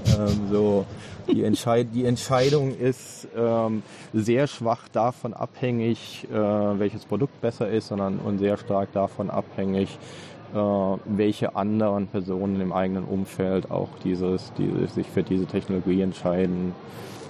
Ähm, 0.06 0.48
so 0.50 0.84
die, 1.28 1.44
Entscheid 1.44 1.86
die 1.94 2.04
Entscheidung 2.04 2.74
ist 2.76 3.28
ähm, 3.36 3.82
sehr 4.12 4.46
schwach 4.46 4.88
davon 4.88 5.34
abhängig, 5.34 6.26
äh, 6.30 6.34
welches 6.34 7.04
Produkt 7.04 7.40
besser 7.40 7.68
ist, 7.68 7.88
sondern 7.88 8.18
und 8.18 8.38
sehr 8.38 8.56
stark 8.56 8.92
davon 8.92 9.30
abhängig, 9.30 9.98
welche 10.52 11.56
anderen 11.56 12.06
Personen 12.06 12.60
im 12.60 12.72
eigenen 12.72 13.04
Umfeld 13.04 13.70
auch 13.70 13.88
dieses, 14.02 14.52
dieses 14.54 14.94
sich 14.94 15.06
für 15.06 15.22
diese 15.22 15.46
Technologie 15.46 16.00
entscheiden. 16.00 16.74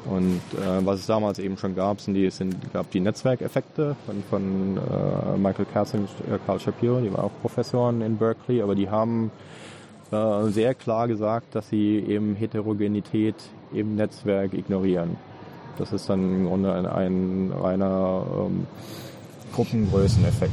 Und 0.04 0.40
äh, 0.54 0.86
was 0.86 1.00
es 1.00 1.06
damals 1.06 1.38
eben 1.38 1.58
schon 1.58 1.74
gab, 1.74 2.00
sind 2.00 2.14
die, 2.14 2.30
sind, 2.30 2.72
gab 2.72 2.90
die 2.92 3.00
Netzwerkeffekte 3.00 3.96
von, 4.06 4.22
von 4.30 4.76
äh, 4.76 5.36
Michael 5.36 5.66
Katz 5.66 5.94
und 5.94 6.04
äh, 6.04 6.38
Carl 6.46 6.60
Shapiro, 6.60 7.00
die 7.00 7.12
waren 7.12 7.24
auch 7.24 7.40
Professoren 7.42 8.00
in 8.00 8.16
Berkeley, 8.16 8.62
aber 8.62 8.74
die 8.74 8.88
haben 8.88 9.30
äh, 10.10 10.44
sehr 10.48 10.74
klar 10.74 11.08
gesagt, 11.08 11.54
dass 11.54 11.68
sie 11.68 11.98
eben 11.98 12.36
Heterogenität 12.36 13.34
im 13.72 13.96
Netzwerk 13.96 14.54
ignorieren. 14.54 15.16
Das 15.76 15.92
ist 15.92 16.08
dann 16.08 16.20
im 16.20 16.46
Grunde 16.46 16.72
ein, 16.72 16.86
ein 16.86 17.52
reiner 17.60 18.24
ähm, 18.32 18.66
Gruppengrößeneffekt. 19.54 20.52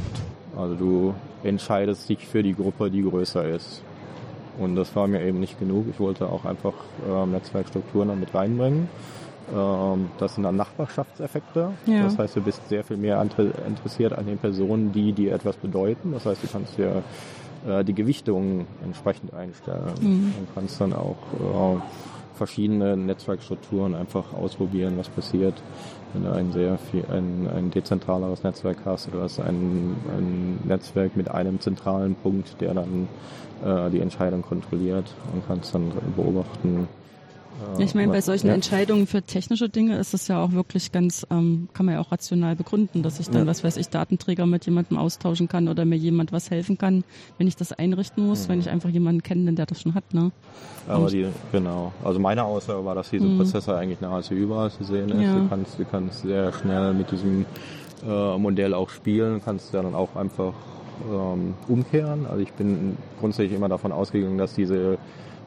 Also 0.56 0.74
du 0.74 1.14
entscheidest 1.46 2.08
dich 2.08 2.26
für 2.26 2.42
die 2.42 2.54
Gruppe, 2.54 2.90
die 2.90 3.02
größer 3.02 3.48
ist. 3.48 3.82
Und 4.58 4.76
das 4.76 4.94
war 4.96 5.06
mir 5.06 5.22
eben 5.22 5.40
nicht 5.40 5.58
genug. 5.58 5.86
Ich 5.90 6.00
wollte 6.00 6.28
auch 6.28 6.44
einfach 6.44 6.74
ähm, 7.08 7.32
Netzwerkstrukturen 7.32 8.08
damit 8.08 8.34
reinbringen. 8.34 8.88
Ähm, 9.54 10.08
das 10.18 10.34
sind 10.34 10.44
dann 10.44 10.56
Nachbarschaftseffekte. 10.56 11.72
Ja. 11.86 12.04
Das 12.04 12.18
heißt, 12.18 12.36
du 12.36 12.40
bist 12.40 12.66
sehr 12.68 12.82
viel 12.84 12.96
mehr 12.96 13.20
interessiert 13.66 14.12
an 14.12 14.26
den 14.26 14.38
Personen, 14.38 14.92
die 14.92 15.12
dir 15.12 15.34
etwas 15.34 15.56
bedeuten. 15.56 16.12
Das 16.12 16.26
heißt, 16.26 16.42
du 16.42 16.48
kannst 16.48 16.78
dir 16.78 17.02
äh, 17.68 17.84
die 17.84 17.94
Gewichtung 17.94 18.66
entsprechend 18.82 19.34
einstellen 19.34 19.92
mhm. 20.00 20.34
und 20.38 20.48
kannst 20.54 20.80
dann 20.80 20.92
auch 20.92 21.16
äh, 21.34 21.80
verschiedene 22.34 22.96
Netzwerkstrukturen 22.96 23.94
einfach 23.94 24.32
ausprobieren, 24.32 24.94
was 24.98 25.08
passiert, 25.08 25.54
wenn 26.16 26.24
du 26.24 26.32
ein 26.32 26.52
sehr 26.52 26.78
viel, 26.78 27.04
ein, 27.10 27.48
ein 27.54 27.70
dezentraleres 27.70 28.42
Netzwerk 28.42 28.78
hast 28.84 29.08
oder 29.12 29.22
hast 29.22 29.38
ein, 29.40 29.96
ein 30.16 30.58
Netzwerk 30.64 31.16
mit 31.16 31.30
einem 31.30 31.60
zentralen 31.60 32.14
Punkt, 32.14 32.60
der 32.60 32.74
dann 32.74 33.08
äh, 33.64 33.90
die 33.90 34.00
Entscheidung 34.00 34.42
kontrolliert 34.42 35.14
und 35.34 35.46
kannst 35.46 35.74
dann 35.74 35.92
beobachten, 36.16 36.88
ich 37.78 37.94
meine, 37.94 38.12
bei 38.12 38.20
solchen 38.20 38.48
ja. 38.48 38.54
Entscheidungen 38.54 39.06
für 39.06 39.22
technische 39.22 39.68
Dinge 39.68 39.96
ist 39.98 40.14
es 40.14 40.28
ja 40.28 40.42
auch 40.42 40.52
wirklich 40.52 40.92
ganz, 40.92 41.26
ähm, 41.30 41.68
kann 41.72 41.86
man 41.86 41.94
ja 41.94 42.00
auch 42.00 42.12
rational 42.12 42.56
begründen, 42.56 43.02
dass 43.02 43.20
ich 43.20 43.28
dann, 43.28 43.42
ja. 43.42 43.46
was 43.46 43.64
weiß 43.64 43.76
ich, 43.76 43.88
Datenträger 43.88 44.46
mit 44.46 44.66
jemandem 44.66 44.98
austauschen 44.98 45.48
kann 45.48 45.68
oder 45.68 45.84
mir 45.84 45.96
jemand 45.96 46.32
was 46.32 46.50
helfen 46.50 46.78
kann, 46.78 47.04
wenn 47.38 47.46
ich 47.46 47.56
das 47.56 47.72
einrichten 47.72 48.26
muss, 48.26 48.44
mhm. 48.46 48.52
wenn 48.52 48.60
ich 48.60 48.70
einfach 48.70 48.90
jemanden 48.90 49.22
kenne, 49.22 49.52
der 49.52 49.66
das 49.66 49.80
schon 49.80 49.94
hat. 49.94 50.14
Ne? 50.14 50.32
Aber 50.88 51.10
die, 51.10 51.26
genau. 51.52 51.92
Also 52.04 52.18
meine 52.18 52.44
Aussage 52.44 52.84
war, 52.84 52.94
dass 52.94 53.10
diese 53.10 53.24
mhm. 53.24 53.38
Prozesse 53.38 53.76
eigentlich 53.76 54.00
nahezu 54.00 54.34
überall 54.34 54.70
zu 54.70 54.84
sehen 54.84 55.10
ist. 55.10 55.22
Ja. 55.22 55.34
Du 55.34 55.48
kannst, 55.48 55.78
du 55.78 55.84
kannst 55.84 56.22
sehr 56.22 56.52
schnell 56.52 56.94
mit 56.94 57.10
diesem 57.10 57.46
äh, 58.06 58.38
Modell 58.38 58.74
auch 58.74 58.90
spielen, 58.90 59.40
kannst 59.44 59.74
dann 59.74 59.94
auch 59.94 60.14
einfach 60.16 60.52
ähm, 61.10 61.54
umkehren. 61.68 62.26
Also 62.26 62.42
ich 62.42 62.52
bin 62.52 62.96
grundsätzlich 63.20 63.56
immer 63.56 63.68
davon 63.68 63.92
ausgegangen, 63.92 64.38
dass 64.38 64.54
diese 64.54 64.98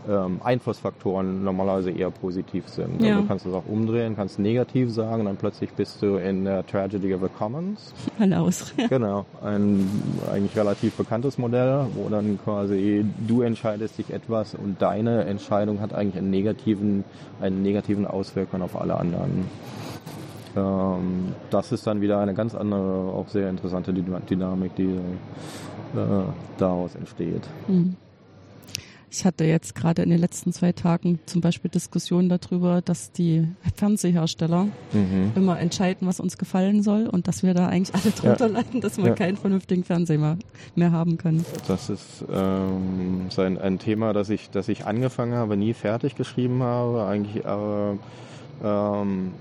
ähm, 0.07 0.39
Einflussfaktoren 0.43 1.43
normalerweise 1.43 1.91
eher 1.91 2.09
positiv 2.11 2.67
sind. 2.69 2.95
Also 2.95 3.05
ja. 3.05 3.11
Also 3.11 3.21
du 3.21 3.27
kannst 3.27 3.45
es 3.45 3.53
auch 3.53 3.65
umdrehen, 3.67 4.15
kannst 4.15 4.39
negativ 4.39 4.91
sagen, 4.91 5.25
dann 5.25 5.37
plötzlich 5.37 5.71
bist 5.71 6.01
du 6.01 6.15
in 6.15 6.45
der 6.45 6.65
Tragedy 6.65 7.13
of 7.13 7.21
the 7.21 7.27
Commons. 7.37 7.93
Alle 8.19 8.39
aus. 8.39 8.73
Genau, 8.89 9.25
ein 9.43 9.87
eigentlich 10.31 10.57
relativ 10.57 10.95
bekanntes 10.95 11.37
Modell, 11.37 11.85
wo 11.93 12.09
dann 12.09 12.39
quasi 12.43 13.05
du 13.27 13.41
entscheidest 13.41 13.97
dich 13.97 14.11
etwas 14.11 14.55
und 14.55 14.81
deine 14.81 15.25
Entscheidung 15.25 15.79
hat 15.79 15.93
eigentlich 15.93 16.17
einen 16.17 16.31
negativen, 16.31 17.03
einen 17.39 17.61
negativen 17.61 18.07
Auswirkungen 18.07 18.63
auf 18.63 18.79
alle 18.79 18.95
anderen. 18.95 19.45
Ähm, 20.55 21.33
das 21.51 21.71
ist 21.71 21.85
dann 21.85 22.01
wieder 22.01 22.19
eine 22.19 22.33
ganz 22.33 22.55
andere, 22.55 23.13
auch 23.13 23.27
sehr 23.27 23.49
interessante 23.49 23.93
Dynamik, 23.93 24.75
die 24.75 24.95
äh, 25.95 26.23
daraus 26.57 26.95
entsteht. 26.95 27.43
Mhm. 27.67 27.95
Ich 29.11 29.25
hatte 29.25 29.43
jetzt 29.43 29.73
gerade 29.73 30.03
in 30.03 30.09
den 30.09 30.19
letzten 30.19 30.53
zwei 30.53 30.71
Tagen 30.71 31.19
zum 31.25 31.41
Beispiel 31.41 31.71
Diskussionen 31.71 32.29
darüber, 32.29 32.81
dass 32.81 33.11
die 33.11 33.47
Fernsehersteller 33.75 34.67
mhm. 34.93 35.31
immer 35.35 35.59
entscheiden, 35.59 36.07
was 36.07 36.19
uns 36.19 36.37
gefallen 36.37 36.83
soll 36.83 37.07
und 37.07 37.27
dass 37.27 37.41
wir 37.41 37.53
da 37.53 37.67
eigentlich 37.67 37.95
alle 37.95 38.11
drunter 38.13 38.47
ja. 38.47 38.53
landen, 38.53 38.81
dass 38.81 38.97
man 38.97 39.07
ja. 39.07 39.15
keinen 39.15 39.37
vernünftigen 39.37 39.83
Fernseher 39.83 40.19
mehr, 40.19 40.37
mehr 40.75 40.91
haben 40.91 41.17
kann. 41.17 41.43
Das 41.67 41.89
ist 41.89 42.23
ähm, 42.31 43.25
so 43.29 43.41
ein, 43.41 43.57
ein, 43.57 43.79
Thema, 43.79 44.13
das 44.13 44.29
ich, 44.29 44.51
das 44.51 44.69
ich 44.69 44.85
angefangen 44.85 45.33
habe, 45.33 45.57
nie 45.57 45.73
fertig 45.73 46.15
geschrieben 46.15 46.61
habe, 46.61 47.05
eigentlich 47.05 47.45
aber 47.45 47.97
ähm, 48.63 49.31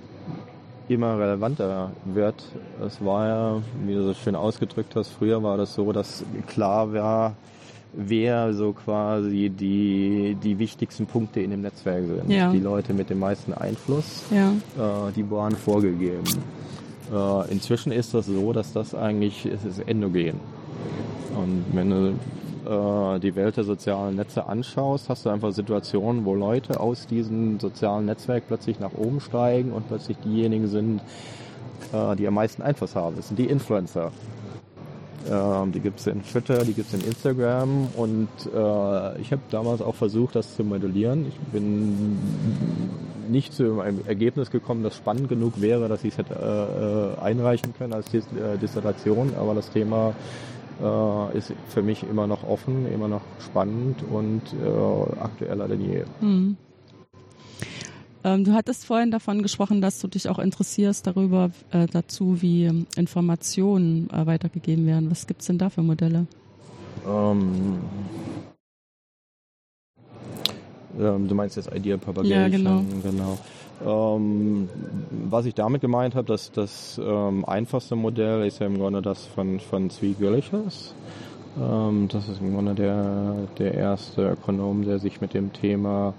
immer 0.88 1.18
relevanter 1.18 1.92
wird. 2.06 2.42
Es 2.86 3.04
war 3.04 3.28
ja, 3.28 3.62
wie 3.84 3.94
du 3.94 4.02
so 4.02 4.14
schön 4.14 4.34
ausgedrückt 4.34 4.96
hast, 4.96 5.10
früher 5.10 5.42
war 5.42 5.56
das 5.56 5.74
so, 5.74 5.92
dass 5.92 6.24
klar 6.46 6.92
war, 6.94 7.36
wer 7.92 8.52
so 8.54 8.72
quasi 8.72 9.50
die, 9.50 10.36
die 10.42 10.58
wichtigsten 10.58 11.06
Punkte 11.06 11.40
in 11.40 11.50
dem 11.50 11.62
Netzwerk 11.62 12.04
sind. 12.06 12.30
Ja. 12.30 12.52
Die 12.52 12.60
Leute 12.60 12.92
mit 12.94 13.10
dem 13.10 13.18
meisten 13.18 13.52
Einfluss, 13.52 14.24
ja. 14.30 14.50
äh, 14.50 15.12
die 15.16 15.28
waren 15.30 15.56
vorgegeben. 15.56 16.24
Äh, 17.12 17.50
inzwischen 17.50 17.92
ist 17.92 18.14
das 18.14 18.26
so, 18.26 18.52
dass 18.52 18.72
das 18.72 18.94
eigentlich, 18.94 19.46
es 19.46 19.64
ist 19.64 19.80
endogen. 19.88 20.40
Und 21.34 21.64
wenn 21.72 21.90
du 21.90 22.14
äh, 22.68 23.20
die 23.20 23.34
Welt 23.34 23.56
der 23.56 23.64
sozialen 23.64 24.16
Netze 24.16 24.46
anschaust, 24.46 25.08
hast 25.08 25.24
du 25.24 25.30
einfach 25.30 25.52
Situationen, 25.52 26.24
wo 26.24 26.34
Leute 26.34 26.80
aus 26.80 27.06
diesem 27.06 27.58
sozialen 27.58 28.06
Netzwerk 28.06 28.44
plötzlich 28.48 28.78
nach 28.80 28.92
oben 28.94 29.20
steigen 29.20 29.72
und 29.72 29.88
plötzlich 29.88 30.18
diejenigen 30.18 30.68
sind, 30.68 31.00
äh, 31.92 32.16
die 32.16 32.26
am 32.26 32.34
meisten 32.34 32.62
Einfluss 32.62 32.94
haben. 32.94 33.16
Das 33.16 33.28
sind 33.28 33.38
die 33.38 33.46
Influencer. 33.46 34.12
Ähm, 35.30 35.72
die 35.72 35.80
gibt 35.80 36.00
es 36.00 36.06
in 36.06 36.22
Twitter, 36.22 36.64
die 36.64 36.72
gibt 36.72 36.88
es 36.88 36.94
in 36.94 37.06
Instagram 37.06 37.88
und 37.96 38.28
äh, 38.46 39.20
ich 39.20 39.32
habe 39.32 39.42
damals 39.50 39.82
auch 39.82 39.94
versucht, 39.94 40.36
das 40.36 40.56
zu 40.56 40.64
modellieren. 40.64 41.26
Ich 41.28 41.38
bin 41.52 42.18
nicht 43.28 43.52
zu 43.52 43.80
einem 43.80 44.00
Ergebnis 44.06 44.50
gekommen, 44.50 44.82
das 44.82 44.96
spannend 44.96 45.28
genug 45.28 45.60
wäre, 45.60 45.88
dass 45.88 46.04
ich 46.04 46.12
es 46.14 46.18
hätte 46.18 47.16
äh, 47.18 47.20
einreichen 47.20 47.74
können 47.76 47.92
als 47.92 48.10
Dis 48.10 48.24
äh, 48.32 48.56
Dissertation, 48.56 49.32
aber 49.38 49.54
das 49.54 49.70
Thema 49.70 50.14
äh, 50.82 51.36
ist 51.36 51.52
für 51.68 51.82
mich 51.82 52.04
immer 52.04 52.26
noch 52.26 52.48
offen, 52.48 52.90
immer 52.92 53.08
noch 53.08 53.22
spannend 53.44 54.02
und 54.10 54.42
äh, 54.64 55.20
aktueller 55.20 55.68
denn 55.68 55.80
je. 55.80 56.04
Mhm. 56.20 56.56
Ähm, 58.28 58.44
du 58.44 58.52
hattest 58.52 58.84
vorhin 58.84 59.10
davon 59.10 59.42
gesprochen, 59.42 59.80
dass 59.80 60.00
du 60.00 60.08
dich 60.08 60.28
auch 60.28 60.38
interessierst 60.38 61.06
darüber 61.06 61.50
äh, 61.70 61.86
dazu, 61.86 62.42
wie 62.42 62.66
Informationen 62.96 64.10
äh, 64.10 64.26
weitergegeben 64.26 64.86
werden. 64.86 65.10
Was 65.10 65.26
gibt 65.26 65.40
es 65.40 65.46
denn 65.46 65.58
da 65.58 65.70
für 65.70 65.82
Modelle? 65.82 66.26
Ähm, 67.06 67.78
ähm, 71.00 71.28
du 71.28 71.34
meinst 71.34 71.56
jetzt 71.56 71.72
Idea 71.74 71.96
Propagation? 71.96 72.38
Ja, 72.38 72.48
genau. 72.48 72.82
genau. 73.02 73.38
Ähm, 73.86 74.68
was 75.30 75.46
ich 75.46 75.54
damit 75.54 75.80
gemeint 75.80 76.14
habe, 76.14 76.26
dass 76.26 76.50
das 76.50 77.00
ähm, 77.02 77.44
einfachste 77.44 77.96
Modell 77.96 78.46
ist 78.46 78.58
ja 78.58 78.66
im 78.66 78.76
Grunde 78.76 79.00
das 79.00 79.24
von, 79.26 79.60
von 79.60 79.88
Zvi 79.88 80.16
Göllichers. 80.18 80.94
Ähm, 81.58 82.08
das 82.10 82.28
ist 82.28 82.40
im 82.40 82.52
Grunde 82.52 82.74
der, 82.74 83.34
der 83.58 83.74
erste 83.74 84.30
Ökonom, 84.32 84.84
der 84.84 84.98
sich 84.98 85.20
mit 85.20 85.32
dem 85.32 85.52
Thema 85.52 86.14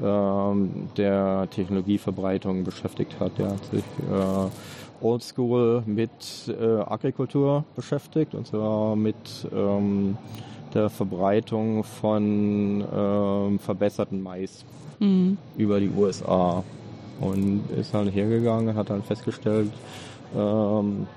der 0.00 1.48
Technologieverbreitung 1.50 2.64
beschäftigt 2.64 3.18
hat. 3.20 3.38
Der 3.38 3.50
hat 3.50 3.64
sich 3.66 3.84
äh, 4.10 5.04
oldschool 5.04 5.82
mit 5.86 6.10
äh, 6.48 6.80
Agrikultur 6.80 7.64
beschäftigt 7.76 8.34
und 8.34 8.46
zwar 8.46 8.96
mit 8.96 9.16
ähm, 9.54 10.16
der 10.72 10.90
Verbreitung 10.90 11.84
von 11.84 12.84
ähm, 12.92 13.58
verbesserten 13.58 14.22
Mais 14.22 14.64
mhm. 14.98 15.38
über 15.56 15.78
die 15.78 15.90
USA 15.90 16.64
und 17.20 17.62
ist 17.78 17.94
halt 17.94 18.12
hergegangen 18.12 18.70
und 18.70 18.74
hat 18.74 18.90
dann 18.90 19.02
festgestellt, 19.02 19.70
ähm, 19.70 19.78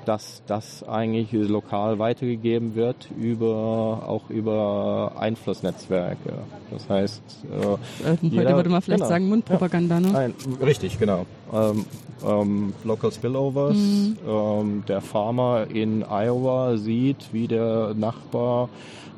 dass 0.05 0.43
das 0.45 0.87
eigentlich 0.87 1.31
lokal 1.31 1.97
weitergegeben 1.97 2.75
wird 2.75 3.09
über 3.17 4.03
auch 4.07 4.29
über 4.29 5.13
Einflussnetzwerke. 5.17 6.33
Das 6.69 6.87
heißt, 6.87 7.21
äh, 7.45 8.07
heute 8.07 8.25
jeder, 8.27 8.55
würde 8.55 8.69
man 8.69 8.81
vielleicht 8.81 8.99
genau, 8.99 9.09
sagen 9.09 9.29
Mundpropaganda, 9.29 9.99
ne? 9.99 10.15
Ein, 10.15 10.33
richtig, 10.61 10.99
genau. 10.99 11.25
ähm, 11.51 11.85
ähm, 12.25 12.73
Local 12.83 13.11
Spillovers. 13.11 13.77
Mhm. 13.77 14.17
Ähm, 14.27 14.83
der 14.87 15.01
Farmer 15.01 15.67
in 15.69 16.03
Iowa 16.03 16.77
sieht, 16.77 17.33
wie 17.33 17.47
der 17.47 17.93
Nachbar 17.95 18.69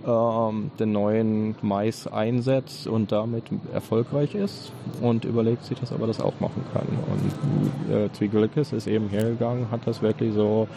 ähm, 0.05 0.71
den 0.79 0.91
neuen 0.91 1.55
Mais 1.61 2.07
einsetzt 2.07 2.87
und 2.87 3.11
damit 3.11 3.43
erfolgreich 3.73 4.35
ist 4.35 4.71
und 5.01 5.25
überlegt 5.25 5.65
sich, 5.65 5.79
dass 5.79 5.91
er 5.91 5.97
das 5.99 6.21
auch 6.21 6.39
machen 6.39 6.63
kann. 6.73 6.87
Und 6.87 7.93
äh, 7.93 8.11
Zwiegelickes 8.13 8.73
ist 8.73 8.87
eben 8.87 9.09
hergegangen, 9.09 9.71
hat 9.71 9.78
das 9.85 10.01
wirklich 10.01 10.33
so 10.33 10.67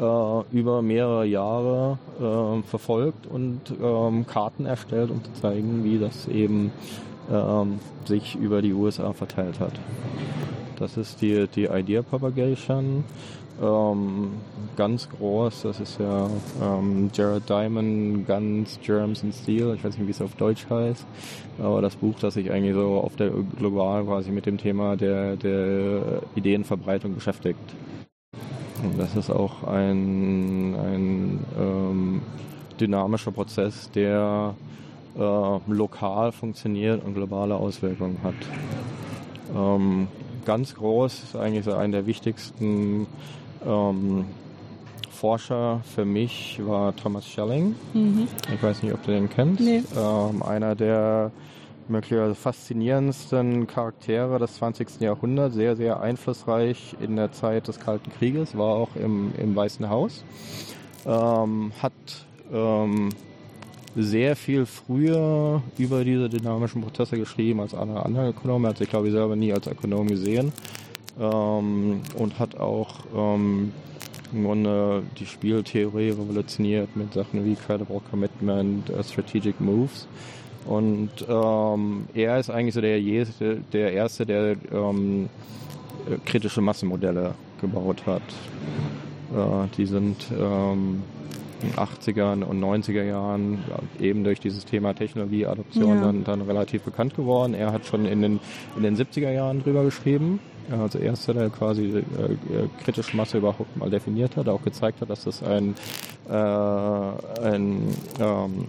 äh, 0.00 0.56
über 0.56 0.82
mehrere 0.82 1.26
Jahre 1.26 1.98
äh, 2.20 2.62
verfolgt 2.66 3.26
und 3.26 3.60
ähm, 3.82 4.26
Karten 4.26 4.66
erstellt, 4.66 5.10
um 5.10 5.22
zu 5.22 5.32
zeigen, 5.34 5.84
wie 5.84 5.98
das 5.98 6.28
eben 6.28 6.72
ähm, 7.30 7.78
sich 8.04 8.36
über 8.36 8.62
die 8.62 8.72
USA 8.72 9.12
verteilt 9.12 9.60
hat. 9.60 9.74
Das 10.78 10.96
ist 10.96 11.22
die, 11.22 11.46
die 11.46 11.66
Idea 11.66 12.02
Propagation. 12.02 13.04
Ähm, 13.62 14.32
ganz 14.76 15.08
groß, 15.10 15.62
das 15.62 15.78
ist 15.78 16.00
ja 16.00 16.28
ähm, 16.60 17.10
Jared 17.12 17.48
Diamond, 17.48 18.26
Guns, 18.26 18.80
Germs 18.82 19.22
and 19.22 19.34
Steel, 19.34 19.74
ich 19.76 19.84
weiß 19.84 19.98
nicht, 19.98 20.06
wie 20.06 20.10
es 20.10 20.22
auf 20.22 20.34
Deutsch 20.34 20.66
heißt, 20.68 21.06
aber 21.62 21.82
das 21.82 21.94
Buch, 21.96 22.14
das 22.18 22.34
sich 22.34 22.50
eigentlich 22.50 22.74
so 22.74 22.98
auf 22.98 23.14
der 23.14 23.30
global 23.30 24.04
quasi 24.04 24.30
mit 24.30 24.46
dem 24.46 24.56
Thema 24.56 24.96
der, 24.96 25.36
der 25.36 26.22
Ideenverbreitung 26.34 27.14
beschäftigt. 27.14 27.60
Das 28.98 29.16
ist 29.16 29.30
auch 29.30 29.62
ein, 29.64 30.74
ein 30.74 31.40
ähm, 31.58 32.22
dynamischer 32.80 33.30
Prozess, 33.30 33.90
der 33.94 34.54
äh, 35.16 35.20
lokal 35.68 36.32
funktioniert 36.32 37.04
und 37.04 37.14
globale 37.14 37.54
Auswirkungen 37.54 38.18
hat. 38.22 38.34
Ähm, 39.54 40.08
ganz 40.44 40.74
groß 40.74 41.22
ist 41.22 41.36
eigentlich 41.36 41.64
so 41.64 41.74
einer 41.74 41.92
der 41.92 42.06
wichtigsten 42.06 43.06
ähm, 43.64 44.24
Forscher 45.10 45.80
für 45.94 46.04
mich 46.04 46.60
war 46.64 46.96
Thomas 46.96 47.28
Schelling. 47.28 47.76
Mhm. 47.92 48.26
Ich 48.52 48.62
weiß 48.62 48.82
nicht, 48.82 48.92
ob 48.92 49.04
du 49.04 49.12
den 49.12 49.28
kennst. 49.30 49.60
Nee. 49.60 49.82
Ähm, 49.96 50.42
einer 50.42 50.74
der 50.74 51.30
möglicherweise 51.88 52.34
faszinierendsten 52.34 53.66
Charaktere 53.66 54.38
des 54.38 54.54
20. 54.54 55.00
Jahrhunderts, 55.00 55.54
sehr, 55.54 55.76
sehr 55.76 56.00
einflussreich 56.00 56.96
in 57.00 57.16
der 57.16 57.32
Zeit 57.32 57.68
des 57.68 57.80
Kalten 57.80 58.10
Krieges, 58.12 58.56
war 58.56 58.74
auch 58.74 58.96
im, 58.96 59.32
im 59.38 59.54
Weißen 59.54 59.88
Haus. 59.88 60.24
Ähm, 61.06 61.72
hat 61.82 61.92
ähm, 62.52 63.10
sehr 63.96 64.36
viel 64.36 64.66
früher 64.66 65.62
über 65.78 66.04
diese 66.04 66.28
dynamischen 66.28 66.82
Prozesse 66.82 67.18
geschrieben 67.18 67.60
als 67.60 67.74
alle 67.74 68.04
anderen 68.04 68.28
Ökonomen. 68.28 68.68
Hat 68.68 68.78
sich, 68.78 68.88
glaube 68.88 69.08
ich, 69.08 69.12
selber 69.12 69.36
nie 69.36 69.52
als 69.52 69.66
Ökonom 69.66 70.08
gesehen 70.08 70.52
ähm, 71.20 72.00
und 72.16 72.38
hat 72.38 72.58
auch 72.58 73.00
ähm, 73.14 73.72
im 74.32 74.44
Grunde 74.44 75.02
die 75.18 75.26
Spieltheorie 75.26 76.10
revolutioniert 76.10 76.96
mit 76.96 77.12
Sachen 77.12 77.44
wie 77.44 77.54
Credible 77.54 78.00
Commitment, 78.10 78.88
uh, 78.90 79.02
Strategic 79.02 79.60
Moves. 79.60 80.06
Und 80.66 81.10
ähm, 81.28 82.04
er 82.14 82.38
ist 82.38 82.50
eigentlich 82.50 82.74
so 82.74 82.80
der, 82.80 83.00
der 83.72 83.92
Erste, 83.92 84.26
der 84.26 84.56
ähm, 84.72 85.28
kritische 86.24 86.60
Massenmodelle 86.60 87.34
gebaut 87.60 88.06
hat. 88.06 88.22
Äh, 89.32 89.68
die 89.76 89.86
sind 89.86 90.26
ähm, 90.38 91.02
80ern 91.76 92.42
und 92.42 92.60
90er 92.60 93.04
Jahren 93.04 93.58
eben 94.00 94.24
durch 94.24 94.40
dieses 94.40 94.64
Thema 94.64 94.94
Technologieadoption 94.94 95.96
ja. 95.96 96.04
dann, 96.04 96.24
dann 96.24 96.42
relativ 96.42 96.82
bekannt 96.82 97.14
geworden. 97.14 97.54
Er 97.54 97.72
hat 97.72 97.86
schon 97.86 98.04
in 98.04 98.22
den, 98.22 98.40
in 98.76 98.82
den 98.82 98.96
70er 98.96 99.30
Jahren 99.30 99.62
drüber 99.62 99.84
geschrieben. 99.84 100.40
Also 100.70 100.98
erster, 100.98 101.34
der 101.34 101.50
quasi 101.50 101.86
äh, 101.98 102.04
kritische 102.84 103.16
Masse 103.16 103.38
überhaupt 103.38 103.76
mal 103.76 103.90
definiert 103.90 104.36
hat, 104.36 104.48
auch 104.48 104.62
gezeigt 104.62 105.00
hat, 105.00 105.10
dass 105.10 105.24
das 105.24 105.42
ein, 105.42 105.74
äh, 106.28 106.32
ein 106.32 107.94
ähm, 108.20 108.66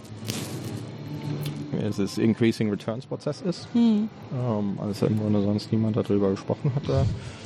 es 1.81 1.99
ist 1.99 2.17
Increasing 2.17 2.69
Returns 2.69 3.05
Prozess 3.05 3.41
ist. 3.41 3.67
Hm. 3.73 4.09
Ähm, 4.33 4.79
also 4.79 5.05
im 5.05 5.19
Grunde 5.19 5.41
sonst 5.41 5.71
niemand 5.71 5.95
darüber 5.95 6.31
gesprochen 6.31 6.71
hatte. 6.75 7.05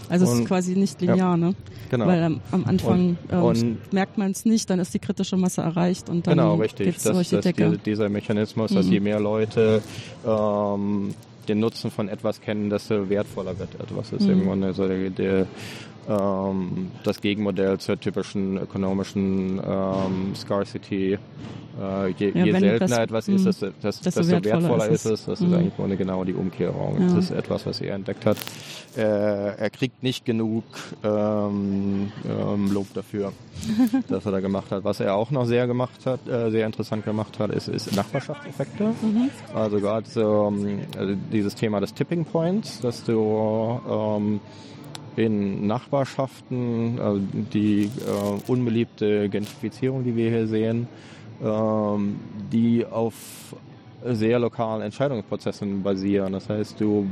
Also 0.10 0.26
und, 0.26 0.34
es 0.34 0.40
ist 0.40 0.48
quasi 0.48 0.76
nicht 0.76 1.02
linear, 1.02 1.18
ja, 1.18 1.38
ne? 1.38 1.56
Genau. 1.90 2.08
Weil 2.08 2.24
am, 2.24 2.42
am 2.52 2.66
Anfang 2.66 3.18
und, 3.30 3.32
ähm, 3.32 3.44
und 3.44 3.94
merkt 3.94 4.18
man 4.18 4.32
es 4.32 4.46
nicht, 4.46 4.70
dann 4.70 4.80
ist 4.80 4.94
die 4.94 5.00
kritische 5.00 5.38
Masse 5.38 5.62
erreicht 5.62 6.10
und 6.10 6.28
dann 6.28 6.38
genau, 6.38 6.56
richtig. 6.56 6.88
Geht's 6.88 7.04
das, 7.04 7.30
das 7.30 7.46
die, 7.46 7.78
dieser 7.78 8.10
Mechanismus, 8.10 8.72
mhm. 8.72 8.76
dass 8.76 8.90
je 8.90 9.00
mehr 9.00 9.20
Leute 9.20 9.82
ähm, 10.26 11.13
den 11.48 11.60
Nutzen 11.60 11.92
von 11.92 12.10
etwas 12.10 12.42
kennen, 12.42 12.70
desto 12.70 13.10
wertvoller 13.10 13.58
wird 13.60 13.76
etwas. 13.76 14.12
Das 14.12 14.22
ist 14.22 14.28
mhm. 14.28 14.34
im 14.34 14.44
Grunde 14.46 14.74
so 14.74 14.88
der, 14.88 15.10
der 15.10 15.48
ähm, 16.08 16.91
das 17.04 17.22
Gegenmodell 17.22 17.78
zur 17.80 18.00
typischen 18.00 18.58
ökonomischen 18.58 19.62
ähm, 19.65 20.36
Scarcity. 20.36 21.17
Äh, 21.80 22.08
je, 22.17 22.32
ja, 22.34 22.46
je 22.46 22.52
seltener 22.54 22.78
das, 22.78 22.98
etwas 22.98 23.28
ist, 23.28 23.46
desto, 23.46 23.67
desto, 23.84 24.04
desto 24.04 24.43
wertvoller, 24.43 24.88
ist 24.88 25.06
es. 25.06 25.26
Das 25.26 25.39
mhm. 25.39 25.48
ist 25.48 25.54
eigentlich 25.54 25.78
nur 25.78 25.88
genau 25.96 26.24
die 26.24 26.34
Umkehrung. 26.34 27.00
Ja. 27.00 27.08
Das 27.08 27.26
ist 27.26 27.32
etwas, 27.32 27.65
was 27.65 27.82
er 27.82 27.96
entdeckt 27.96 28.26
hat. 28.26 28.38
Äh, 28.96 29.02
er 29.02 29.70
kriegt 29.70 30.02
nicht 30.02 30.26
genug 30.26 30.63
ähm, 31.04 32.12
ähm, 32.28 32.72
Lob 32.72 32.88
dafür, 32.96 33.32
dass 34.08 34.26
er 34.26 34.32
da 34.32 34.39
gemacht 34.39 34.72
hat. 34.72 34.84
Was 34.86 35.00
er 35.00 35.13
auch 35.13 35.30
noch 35.30 35.46
sehr 35.46 35.67
gemacht 35.67 36.06
hat, 36.06 36.28
äh, 36.28 36.50
sehr 36.50 36.65
interessant 36.65 37.06
gemacht 37.06 37.38
hat, 37.38 37.52
ist, 37.52 37.67
ist 37.67 37.96
Nachbarschaftseffekte. 37.96 38.86
Mhm. 39.02 39.30
Also 39.54 39.80
gerade 39.80 40.10
so, 40.10 40.52
ähm, 40.52 40.80
also 40.98 41.13
dieses 41.32 41.54
Thema 41.54 41.80
des 41.80 41.93
Tipping 41.93 42.26
Points, 42.26 42.82
dass 42.82 43.04
du 43.04 43.80
ähm, 43.88 44.39
in 45.18 45.66
Nachbarschaften, 45.68 47.00
also 47.00 47.20
die 47.54 47.86
äh, 47.86 48.52
unbeliebte 48.52 49.28
Gentrifizierung, 49.30 50.04
die 50.04 50.16
wir 50.16 50.30
hier 50.30 50.48
sehen, 50.48 50.88
ähm, 51.44 52.20
die 52.52 52.86
auf 52.86 53.14
sehr 54.04 54.40
lokalen 54.40 54.82
Entscheidungsprozessen 54.82 55.82
basieren. 55.82 56.34
Das 56.34 56.50
heißt, 56.50 56.80
du 56.80 57.08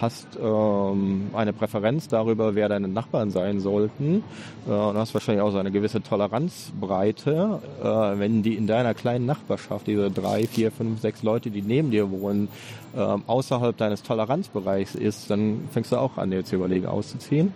hast 0.00 0.38
ähm, 0.40 1.30
eine 1.34 1.52
Präferenz 1.52 2.08
darüber, 2.08 2.54
wer 2.54 2.68
deine 2.68 2.88
Nachbarn 2.88 3.30
sein 3.30 3.60
sollten. 3.60 4.22
Äh, 4.68 4.70
und 4.70 4.96
hast 4.96 5.12
wahrscheinlich 5.14 5.42
auch 5.42 5.50
so 5.50 5.58
eine 5.58 5.72
gewisse 5.72 6.02
Toleranzbreite. 6.02 7.60
Äh, 7.82 8.18
wenn 8.18 8.42
die 8.42 8.54
in 8.54 8.66
deiner 8.66 8.94
kleinen 8.94 9.26
Nachbarschaft, 9.26 9.86
diese 9.86 10.10
drei, 10.10 10.46
vier, 10.46 10.70
fünf, 10.70 11.00
sechs 11.00 11.22
Leute, 11.22 11.50
die 11.50 11.62
neben 11.62 11.90
dir 11.90 12.10
wohnen, 12.10 12.48
äh, 12.94 12.98
außerhalb 12.98 13.76
deines 13.76 14.02
Toleranzbereichs 14.02 14.94
ist, 14.94 15.30
dann 15.30 15.68
fängst 15.72 15.90
du 15.92 15.96
auch 15.96 16.16
an, 16.16 16.30
dir 16.30 16.44
zu 16.44 16.56
überlegen, 16.56 16.86
auszuziehen. 16.86 17.52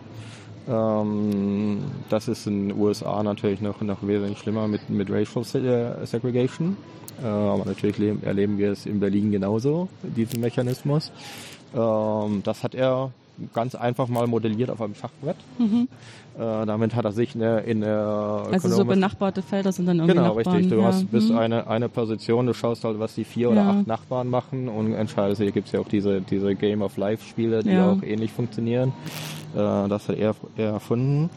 Ähm, 0.69 1.79
das 2.09 2.27
ist 2.27 2.47
in 2.47 2.69
den 2.69 2.79
USA 2.79 3.23
natürlich 3.23 3.61
noch, 3.61 3.81
noch 3.83 4.03
wesentlich 4.03 4.39
schlimmer 4.39 4.67
mit, 4.67 4.91
mit 4.91 5.11
Racial 5.11 5.45
Segregation. 6.05 6.77
Äh, 7.22 7.27
aber 7.27 7.64
natürlich 7.64 8.22
erleben 8.22 8.59
wir 8.59 8.72
es 8.72 8.87
in 8.87 9.00
Berlin 9.00 9.31
genauso, 9.31 9.88
diesen 10.03 10.40
Mechanismus. 10.40 11.11
Ähm, 11.74 12.42
das 12.44 12.62
hat 12.62 12.74
er 12.74 13.12
ganz 13.53 13.74
einfach 13.74 14.09
mal 14.09 14.27
modelliert 14.27 14.70
auf 14.70 14.81
einem 14.81 14.94
Schachbrett. 14.94 15.37
Mhm. 15.59 15.88
Äh, 16.37 16.66
damit 16.66 16.94
hat 16.94 17.05
er 17.05 17.12
sich 17.12 17.35
in 17.35 17.40
der, 17.40 17.64
in 17.64 17.81
der 17.81 18.46
Also 18.50 18.68
so 18.68 18.85
benachbarte 18.85 19.42
Felder 19.42 19.72
sind 19.72 19.87
dann 19.87 19.98
irgendwie 19.98 20.14
Genau, 20.14 20.35
Nachbarn, 20.35 20.57
richtig. 20.57 20.72
Du 20.72 20.81
ja. 20.81 20.87
hast 20.87 21.11
bis 21.11 21.31
mhm. 21.31 21.38
eine, 21.38 21.66
eine 21.66 21.88
Position, 21.88 22.46
du 22.46 22.55
schaust 22.55 22.85
halt, 22.85 22.98
was 22.98 23.14
die 23.14 23.24
vier 23.24 23.50
oder 23.50 23.62
acht 23.62 23.87
Nachbarn 23.87 24.29
machen 24.29 24.68
und 24.68 24.94
entscheidest, 24.94 25.40
hier 25.40 25.53
gibt 25.53 25.66
es 25.66 25.72
ja 25.72 25.81
auch 25.81 25.88
diese, 25.88 26.20
diese 26.20 26.55
Game 26.55 26.83
of 26.83 26.96
Life 26.96 27.24
Spiele, 27.29 27.62
die 27.62 27.70
ja. 27.70 27.92
auch 27.92 28.03
ähnlich 28.03 28.33
funktionieren. 28.33 28.92
Äh, 29.55 29.88
das 29.88 30.09
hat 30.09 30.16
er, 30.16 30.35
er 30.57 30.72
erfunden. 30.72 31.31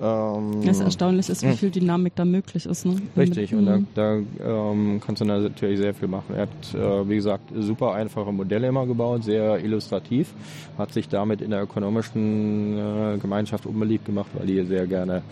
Ähm, 0.00 0.64
das 0.64 0.80
erstaunlich 0.80 1.28
ist, 1.28 1.42
wie 1.42 1.48
hm. 1.48 1.56
viel 1.56 1.70
Dynamik 1.70 2.14
da 2.16 2.24
möglich 2.24 2.66
ist. 2.66 2.86
Ne? 2.86 2.96
Richtig, 3.16 3.54
und 3.54 3.66
da, 3.66 3.76
mhm. 3.76 3.86
da 3.94 4.18
ähm, 4.44 5.00
kannst 5.04 5.20
du 5.20 5.24
natürlich 5.24 5.78
sehr 5.78 5.94
viel 5.94 6.08
machen. 6.08 6.34
Er 6.34 6.42
hat, 6.42 6.74
äh, 6.74 7.08
wie 7.08 7.16
gesagt, 7.16 7.52
super 7.54 7.92
einfache 7.92 8.32
Modelle 8.32 8.68
immer 8.68 8.86
gebaut, 8.86 9.24
sehr 9.24 9.62
illustrativ, 9.62 10.32
hat 10.78 10.92
sich 10.92 11.08
damit 11.08 11.40
in 11.40 11.50
der 11.50 11.62
ökonomischen 11.62 12.78
äh, 12.78 13.18
Gemeinschaft 13.18 13.66
unbeliebt 13.66 14.06
gemacht, 14.06 14.30
weil 14.34 14.46
die 14.46 14.64
sehr 14.64 14.86
gerne 14.86 15.22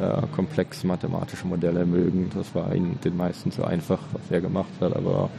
äh, 0.00 0.22
komplex 0.34 0.84
mathematische 0.84 1.46
Modelle 1.46 1.84
mögen. 1.84 2.30
Das 2.34 2.54
war 2.54 2.74
ihnen 2.74 2.98
den 3.04 3.16
meisten 3.16 3.50
zu 3.50 3.64
einfach, 3.64 3.98
was 4.12 4.22
er 4.30 4.40
gemacht 4.40 4.72
hat, 4.80 4.96
aber 4.96 5.30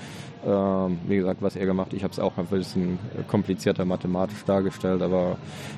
wie 0.45 1.15
gesagt, 1.15 1.41
was 1.41 1.55
er 1.55 1.65
gemacht, 1.65 1.93
ich 1.93 2.03
habe 2.03 2.13
es 2.13 2.19
auch 2.19 2.38
ein 2.38 2.45
bisschen 2.45 2.99
komplizierter 3.27 3.84
mathematisch 3.86 4.43
dargestellt, 4.45 5.01
aber 5.01 5.38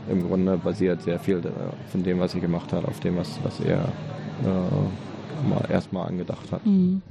im 0.10 0.28
Grunde 0.28 0.58
basiert 0.58 1.02
sehr 1.02 1.20
viel 1.20 1.38
äh, 1.38 1.52
von 1.92 2.04
dem, 2.04 2.20
was 2.20 2.36
ich 2.36 2.42
gemacht 2.42 2.74
habe, 2.74 2.88
auf 2.88 3.00
dem, 3.00 3.18
was, 3.18 3.40
was 3.44 3.60
er 3.62 3.86
äh, 4.44 5.48
mal 5.48 5.66
erstmal 5.70 6.08
angedacht 6.08 6.52
hat. 6.52 6.66
Mhm. 6.66 7.02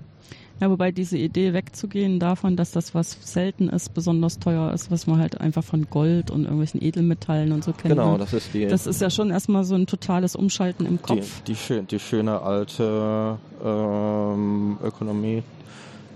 Ja, 0.61 0.71
wobei 0.71 0.91
diese 0.91 1.19
Idee 1.19 1.53
wegzugehen 1.53 2.19
davon, 2.19 2.57
dass 2.57 2.71
das 2.71 2.95
was 2.95 3.19
selten 3.21 3.69
ist, 3.69 3.93
besonders 3.93 4.39
teuer 4.39 4.73
ist, 4.73 4.91
was 4.91 5.07
man 5.07 5.19
halt 5.19 5.39
einfach 5.39 5.63
von 5.63 5.87
Gold 5.91 6.31
und 6.31 6.45
irgendwelchen 6.45 6.83
Edelmetallen 6.83 7.53
und 7.53 7.63
so 7.63 7.73
kennt. 7.73 7.95
Genau, 7.95 8.13
ne? 8.13 8.19
das 8.19 8.33
ist 8.33 8.55
die. 8.55 8.67
Das 8.67 8.87
ist 8.87 9.03
ja 9.03 9.11
schon 9.11 9.31
erstmal 9.31 9.65
so 9.65 9.75
ein 9.75 9.87
totales 9.87 10.35
Umschalten 10.35 10.87
im 10.87 11.03
Kopf. 11.03 11.43
Die, 11.47 11.53
die, 11.53 11.83
die 11.83 11.99
schöne 11.99 12.41
alte 12.41 13.37
ähm, 13.63 14.79
Ökonomie, 14.83 15.43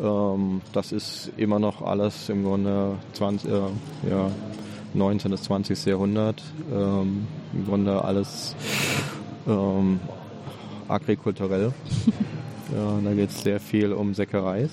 ähm, 0.03 0.61
das 0.73 0.93
ist 0.93 1.31
immer 1.37 1.59
noch 1.59 1.83
alles 1.83 2.29
im 2.29 2.45
Grunde 2.45 2.97
20, 3.13 3.51
äh, 3.51 3.55
ja, 4.11 4.31
19. 4.95 5.31
bis 5.31 5.43
20. 5.43 5.85
Jahrhundert. 5.87 6.43
Ähm, 6.73 7.27
Im 7.53 7.67
Grunde 7.67 8.05
alles 8.05 8.55
ähm, 9.47 10.01
agrikulturell. 10.89 11.73
ja, 12.75 12.99
da 13.03 13.15
geht 13.15 13.31
es 13.31 13.43
sehr 13.43 13.61
viel 13.61 13.93
um 13.93 14.15
Säckereis. 14.15 14.71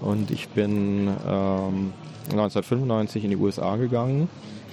Und 0.00 0.30
ich 0.30 0.48
bin 0.48 1.08
ähm, 1.26 1.92
1995 2.30 3.24
in 3.24 3.30
die 3.30 3.36
USA 3.36 3.76
gegangen 3.76 4.28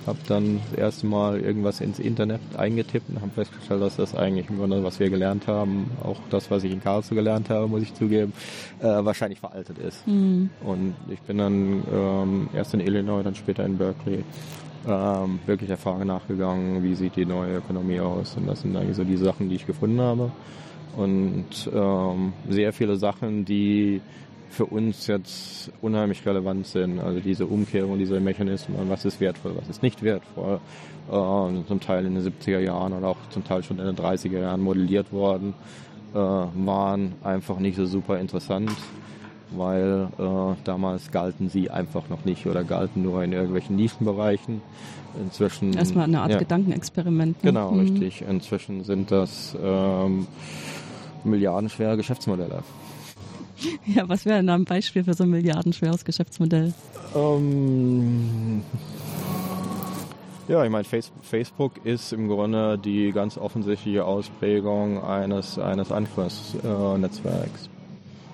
habe 0.07 0.19
dann 0.27 0.61
das 0.69 0.79
erste 0.79 1.07
Mal 1.07 1.39
irgendwas 1.39 1.81
ins 1.81 1.99
Internet 1.99 2.41
eingetippt 2.57 3.09
und 3.09 3.21
habe 3.21 3.31
festgestellt, 3.31 3.81
dass 3.81 3.95
das 3.95 4.15
eigentlich 4.15 4.49
im 4.49 4.57
Grunde, 4.57 4.83
was 4.83 4.99
wir 4.99 5.09
gelernt 5.09 5.47
haben, 5.47 5.91
auch 6.03 6.19
das, 6.29 6.51
was 6.51 6.63
ich 6.63 6.71
in 6.71 6.81
Karlsruhe 6.81 7.15
gelernt 7.15 7.49
habe, 7.49 7.67
muss 7.67 7.81
ich 7.81 7.93
zugeben, 7.93 8.33
äh, 8.79 8.85
wahrscheinlich 8.85 9.39
veraltet 9.39 9.77
ist. 9.79 10.05
Mhm. 10.07 10.49
Und 10.63 10.95
ich 11.09 11.21
bin 11.21 11.37
dann 11.37 11.83
ähm, 11.91 12.49
erst 12.53 12.73
in 12.73 12.79
Illinois, 12.79 13.23
dann 13.23 13.35
später 13.35 13.65
in 13.65 13.77
Berkeley 13.77 14.23
ähm, 14.87 15.39
wirklich 15.45 15.67
der 15.67 15.77
Frage 15.77 16.05
nachgegangen, 16.05 16.83
wie 16.83 16.95
sieht 16.95 17.15
die 17.15 17.25
neue 17.25 17.57
Ökonomie 17.57 17.99
aus. 17.99 18.35
Und 18.37 18.47
das 18.47 18.61
sind 18.61 18.75
eigentlich 18.75 18.95
so 18.95 19.03
die 19.03 19.17
Sachen, 19.17 19.49
die 19.49 19.55
ich 19.55 19.65
gefunden 19.65 19.99
habe. 19.99 20.31
Und 20.95 21.69
ähm, 21.73 22.33
sehr 22.47 22.71
viele 22.71 22.95
Sachen, 22.95 23.43
die 23.43 24.01
für 24.55 24.65
uns 24.65 25.07
jetzt 25.07 25.69
unheimlich 25.81 26.25
relevant 26.25 26.65
sind. 26.65 26.99
Also 26.99 27.19
diese 27.19 27.45
Umkehrung 27.45 27.97
dieser 27.99 28.19
Mechanismen, 28.21 28.89
was 28.89 29.03
ist 29.03 29.19
wertvoll, 29.19 29.53
was 29.59 29.67
ist 29.67 29.83
nicht 29.83 30.01
wertvoll. 30.01 30.59
Äh, 31.09 31.67
zum 31.67 31.79
Teil 31.81 32.05
in 32.05 32.15
den 32.15 32.23
70er 32.23 32.59
Jahren 32.59 32.93
oder 32.93 33.09
auch 33.09 33.17
zum 33.29 33.43
Teil 33.43 33.63
schon 33.63 33.79
in 33.79 33.85
den 33.85 33.95
30er 33.95 34.39
Jahren 34.39 34.61
modelliert 34.61 35.11
worden, 35.11 35.53
äh, 36.13 36.17
waren 36.17 37.13
einfach 37.23 37.59
nicht 37.59 37.75
so 37.75 37.85
super 37.85 38.17
interessant, 38.17 38.71
weil 39.51 40.07
äh, 40.17 40.55
damals 40.63 41.11
galten 41.11 41.49
sie 41.49 41.69
einfach 41.69 42.07
noch 42.09 42.23
nicht 42.23 42.47
oder 42.47 42.63
galten 42.63 43.03
nur 43.03 43.23
in 43.23 43.33
irgendwelchen 43.33 43.75
Nischenbereichen. 43.75 44.61
Inzwischen 45.21 45.73
erstmal 45.73 46.05
eine 46.05 46.21
Art 46.21 46.31
ja, 46.31 46.39
Gedankenexperiment. 46.39 47.43
Ne? 47.43 47.51
Genau, 47.51 47.71
mhm. 47.71 47.79
richtig. 47.81 48.23
Inzwischen 48.27 48.83
sind 48.83 49.11
das 49.11 49.55
ähm, 49.61 50.27
milliardenschwere 51.25 51.97
Geschäftsmodelle. 51.97 52.63
Ja, 53.85 54.07
was 54.09 54.25
wäre 54.25 54.37
denn 54.37 54.49
ein 54.49 54.65
Beispiel 54.65 55.03
für 55.03 55.13
so 55.13 55.23
ein 55.23 55.29
milliardenschweres 55.29 56.03
Geschäftsmodell? 56.05 56.73
Ähm, 57.15 58.61
ja, 60.47 60.63
ich 60.63 60.69
meine, 60.69 60.85
Facebook 61.21 61.85
ist 61.85 62.13
im 62.13 62.27
Grunde 62.27 62.77
die 62.77 63.11
ganz 63.11 63.37
offensichtliche 63.37 64.05
Ausprägung 64.05 65.03
eines, 65.03 65.57
eines 65.57 65.91
Einflussnetzwerks. 65.91 67.69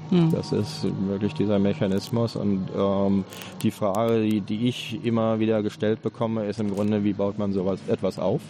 Hm. 0.09 0.29
Das 0.31 0.51
ist 0.51 0.85
wirklich 1.07 1.33
dieser 1.33 1.57
Mechanismus 1.57 2.35
und 2.35 2.67
ähm, 2.77 3.23
die 3.61 3.71
Frage, 3.71 4.23
die, 4.23 4.41
die 4.41 4.67
ich 4.67 4.99
immer 5.05 5.39
wieder 5.39 5.63
gestellt 5.63 6.01
bekomme, 6.01 6.45
ist 6.47 6.59
im 6.59 6.73
Grunde, 6.73 7.05
wie 7.05 7.13
baut 7.13 7.39
man 7.39 7.53
sowas 7.53 7.79
etwas 7.87 8.19
auf? 8.19 8.41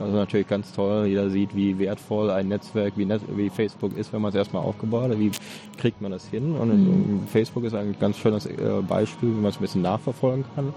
Also 0.00 0.16
natürlich 0.16 0.48
ganz 0.48 0.72
toll. 0.72 1.06
Jeder 1.06 1.30
sieht, 1.30 1.54
wie 1.54 1.78
wertvoll 1.78 2.30
ein 2.30 2.48
Netzwerk 2.48 2.94
wie, 2.96 3.04
Net 3.04 3.22
wie 3.34 3.50
Facebook 3.50 3.96
ist, 3.96 4.12
wenn 4.12 4.20
man 4.20 4.30
es 4.30 4.34
erstmal 4.34 4.62
aufgebaut 4.62 5.10
hat. 5.10 5.18
Wie 5.18 5.30
kriegt 5.78 6.00
man 6.00 6.10
das 6.10 6.26
hin? 6.28 6.54
Und 6.54 6.68
mhm. 6.68 7.26
Facebook 7.28 7.64
ist 7.64 7.74
ein 7.74 7.96
ganz 7.98 8.18
schönes 8.18 8.46
äh, 8.46 8.82
Beispiel, 8.86 9.30
wie 9.30 9.40
man 9.40 9.50
es 9.50 9.56
ein 9.56 9.62
bisschen 9.62 9.82
nachverfolgen 9.82 10.44
kann, 10.54 10.74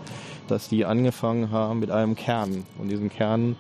dass 0.48 0.70
die 0.70 0.86
angefangen 0.86 1.52
haben 1.52 1.80
mit 1.80 1.92
einem 1.92 2.16
Kern. 2.16 2.66
Und 2.78 2.90
diesen 2.90 3.10
Kern 3.10 3.56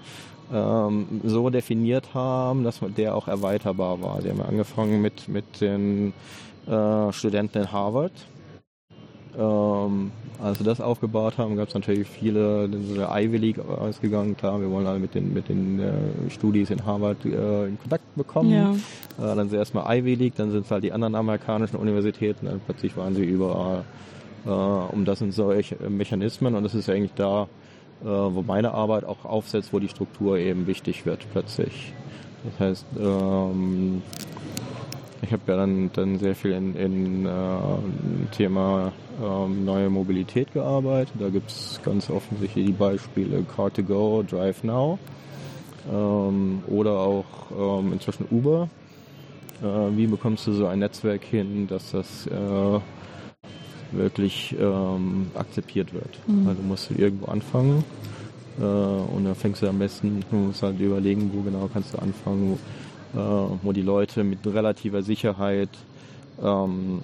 ähm, 0.53 1.21
so 1.23 1.49
definiert 1.49 2.13
haben, 2.13 2.63
dass 2.63 2.79
der 2.97 3.15
auch 3.15 3.27
erweiterbar 3.27 4.01
war. 4.01 4.21
Die 4.21 4.29
haben 4.29 4.41
angefangen 4.41 5.01
mit, 5.01 5.27
mit 5.27 5.61
den 5.61 6.13
äh, 6.67 7.11
Studenten 7.11 7.59
in 7.59 7.71
Harvard 7.71 8.13
ähm, 9.39 10.11
als 10.41 10.59
wir 10.59 10.65
das 10.65 10.81
aufgebaut 10.81 11.37
haben, 11.37 11.55
gab 11.55 11.69
es 11.69 11.73
natürlich 11.73 12.07
viele, 12.07 12.67
die 12.67 12.83
so 12.87 12.95
der 12.95 13.09
Ivy 13.11 13.37
League 13.37 13.59
ausgegangen 13.59 14.35
haben. 14.41 14.61
Wir 14.61 14.69
wollen 14.69 14.85
alle 14.85 14.99
mit 14.99 15.15
den, 15.15 15.33
mit 15.33 15.47
den 15.49 15.79
äh, 15.79 16.29
Studis 16.29 16.69
in 16.69 16.85
Harvard 16.85 17.23
äh, 17.25 17.67
in 17.67 17.79
Kontakt 17.79 18.03
bekommen. 18.15 18.51
Ja. 18.51 18.71
Äh, 18.71 18.75
dann 19.17 19.37
sind 19.37 19.51
sie 19.51 19.57
erstmal 19.57 19.97
Ivy 19.97 20.15
League, 20.15 20.35
dann 20.35 20.51
sind 20.51 20.65
es 20.65 20.71
halt 20.71 20.83
die 20.83 20.91
anderen 20.91 21.15
amerikanischen 21.15 21.77
Universitäten, 21.77 22.47
dann 22.47 22.59
plötzlich 22.65 22.95
waren 22.97 23.15
sie 23.15 23.23
überall. 23.23 23.83
Äh, 24.45 24.49
und 24.49 25.05
das 25.05 25.19
sind 25.19 25.33
solche 25.33 25.75
Mechanismen 25.89 26.55
und 26.55 26.63
das 26.63 26.75
ist 26.75 26.89
eigentlich 26.89 27.13
da, 27.15 27.43
äh, 28.01 28.05
wo 28.05 28.41
meine 28.41 28.73
Arbeit 28.73 29.05
auch 29.05 29.25
aufsetzt, 29.25 29.71
wo 29.71 29.79
die 29.79 29.89
Struktur 29.89 30.37
eben 30.37 30.67
wichtig 30.67 31.05
wird 31.05 31.25
plötzlich. 31.31 31.93
Das 32.43 32.59
heißt, 32.59 32.85
ähm, 32.99 34.01
ich 35.21 35.31
habe 35.33 35.43
ja 35.47 35.57
dann, 35.57 35.89
dann 35.93 36.17
sehr 36.19 36.35
viel 36.35 36.51
in, 36.51 36.75
in 36.75 37.25
äh, 37.25 37.29
Thema 38.31 38.91
ähm, 39.21 39.65
neue 39.65 39.89
Mobilität 39.89 40.53
gearbeitet. 40.53 41.13
Da 41.19 41.29
gibt 41.29 41.49
es 41.49 41.79
ganz 41.83 42.09
offensichtlich 42.09 42.67
die 42.67 42.71
Beispiele 42.71 43.39
Car2Go, 43.55 44.23
Drive 44.23 44.63
Now 44.63 44.97
ähm, 45.91 46.63
oder 46.67 46.99
auch 46.99 47.25
ähm, 47.57 47.93
inzwischen 47.93 48.27
Uber. 48.31 48.69
Äh, 49.61 49.97
wie 49.97 50.07
bekommst 50.07 50.47
du 50.47 50.53
so 50.53 50.67
ein 50.67 50.79
Netzwerk 50.79 51.23
hin, 51.23 51.67
dass 51.67 51.91
das 51.91 52.27
äh, 52.27 52.79
wirklich 53.91 54.55
ähm, 54.57 55.27
akzeptiert 55.35 55.93
wird? 55.93 56.17
Mhm. 56.27 56.47
Also 56.47 56.61
musst 56.61 56.89
du 56.89 56.93
irgendwo 56.95 57.25
anfangen 57.29 57.83
äh, 58.57 58.63
und 58.63 59.25
dann 59.25 59.35
fängst 59.35 59.61
du 59.61 59.67
am 59.67 59.79
besten, 59.79 60.23
du 60.29 60.35
musst 60.37 60.63
halt 60.63 60.79
überlegen, 60.79 61.29
wo 61.33 61.41
genau 61.41 61.69
kannst 61.73 61.93
du 61.93 61.99
anfangen, 61.99 62.53
äh, 62.53 62.88
wo 63.13 63.71
die 63.71 63.81
Leute 63.81 64.23
mit 64.23 64.45
relativer 64.45 65.01
Sicherheit, 65.01 65.69
ähm, 66.41 67.01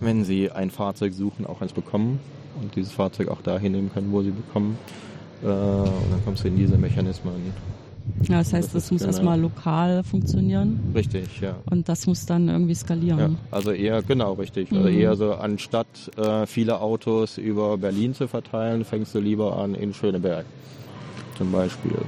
wenn 0.00 0.24
sie 0.24 0.50
ein 0.50 0.70
Fahrzeug 0.70 1.14
suchen, 1.14 1.46
auch 1.46 1.62
eins 1.62 1.72
bekommen 1.72 2.20
und 2.60 2.76
dieses 2.76 2.92
Fahrzeug 2.92 3.28
auch 3.28 3.42
dahin 3.42 3.72
nehmen 3.72 3.90
können, 3.92 4.12
wo 4.12 4.22
sie 4.22 4.30
bekommen. 4.30 4.78
Äh, 5.42 5.46
und 5.46 6.10
dann 6.10 6.24
kommst 6.24 6.44
du 6.44 6.48
in 6.48 6.56
diese 6.56 6.76
Mechanismen. 6.76 7.52
Ja, 8.28 8.38
das 8.38 8.52
heißt, 8.52 8.68
das, 8.68 8.84
das 8.84 8.92
muss 8.92 9.00
genau. 9.00 9.12
erstmal 9.12 9.40
lokal 9.40 10.04
funktionieren. 10.04 10.92
Richtig, 10.94 11.40
ja. 11.40 11.56
Und 11.68 11.88
das 11.88 12.06
muss 12.06 12.24
dann 12.24 12.48
irgendwie 12.48 12.74
skalieren. 12.74 13.18
Ja, 13.18 13.30
also 13.50 13.72
eher, 13.72 14.02
genau, 14.02 14.34
richtig. 14.34 14.70
Also 14.70 14.80
mhm. 14.80 14.86
Also 14.86 14.98
eher 14.98 15.16
so, 15.16 15.34
anstatt 15.34 15.86
äh, 16.16 16.46
viele 16.46 16.80
Autos 16.80 17.36
über 17.36 17.76
Berlin 17.78 18.14
zu 18.14 18.28
verteilen, 18.28 18.84
fängst 18.84 19.14
du 19.14 19.18
lieber 19.18 19.56
an 19.58 19.74
in 19.74 19.92
Schöneberg. 19.92 20.46
Zum 21.36 21.50
Beispiel. 21.52 21.98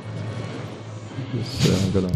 Ist, 1.40 1.68
äh, 1.68 1.90
genau, 1.92 2.09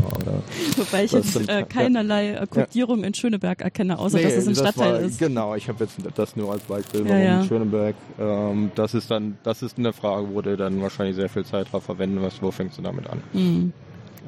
Wobei 0.77 1.05
ich 1.05 1.13
jetzt 1.13 1.49
äh, 1.49 1.65
keinerlei 1.65 2.33
ja. 2.33 2.47
Kodierung 2.47 3.05
in 3.05 3.13
Schöneberg 3.13 3.61
erkenne, 3.61 3.99
außer 3.99 4.17
nee, 4.17 4.25
dass 4.25 4.35
es 4.35 4.49
ein 4.49 4.55
Stadtteil 4.55 4.93
war, 4.95 5.01
ist. 5.01 5.19
Genau, 5.19 5.55
ich 5.55 5.69
habe 5.69 5.85
jetzt 5.85 5.99
das 6.15 6.35
nur 6.35 6.51
als 6.51 6.63
Beispiel, 6.63 7.05
warum 7.05 7.23
ja, 7.23 7.45
Schöneberg. 7.45 7.95
Ähm, 8.19 8.71
das 8.75 8.95
ist 8.95 9.11
dann, 9.11 9.37
das 9.43 9.63
ist 9.63 9.79
eine 9.79 9.93
Frage, 9.93 10.29
wo 10.33 10.41
du 10.41 10.57
dann 10.57 10.81
wahrscheinlich 10.81 11.17
sehr 11.17 11.29
viel 11.29 11.45
Zeit 11.45 11.71
drauf 11.73 11.85
verwenden 11.85 12.23
wirst. 12.23 12.43
Wo 12.43 12.51
fängst 12.51 12.79
du 12.79 12.83
damit 12.83 13.07
an? 13.09 13.23
Mhm. 13.33 13.73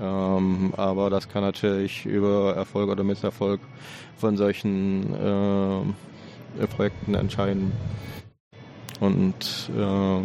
Ähm, 0.00 0.74
aber 0.76 1.08
das 1.08 1.28
kann 1.28 1.42
natürlich 1.42 2.04
über 2.04 2.54
Erfolg 2.54 2.90
oder 2.90 3.04
Misserfolg 3.04 3.60
von 4.16 4.36
solchen 4.36 5.14
äh, 5.14 6.66
Projekten 6.66 7.14
entscheiden. 7.14 7.72
Und 9.00 9.70
ähm, 9.76 10.24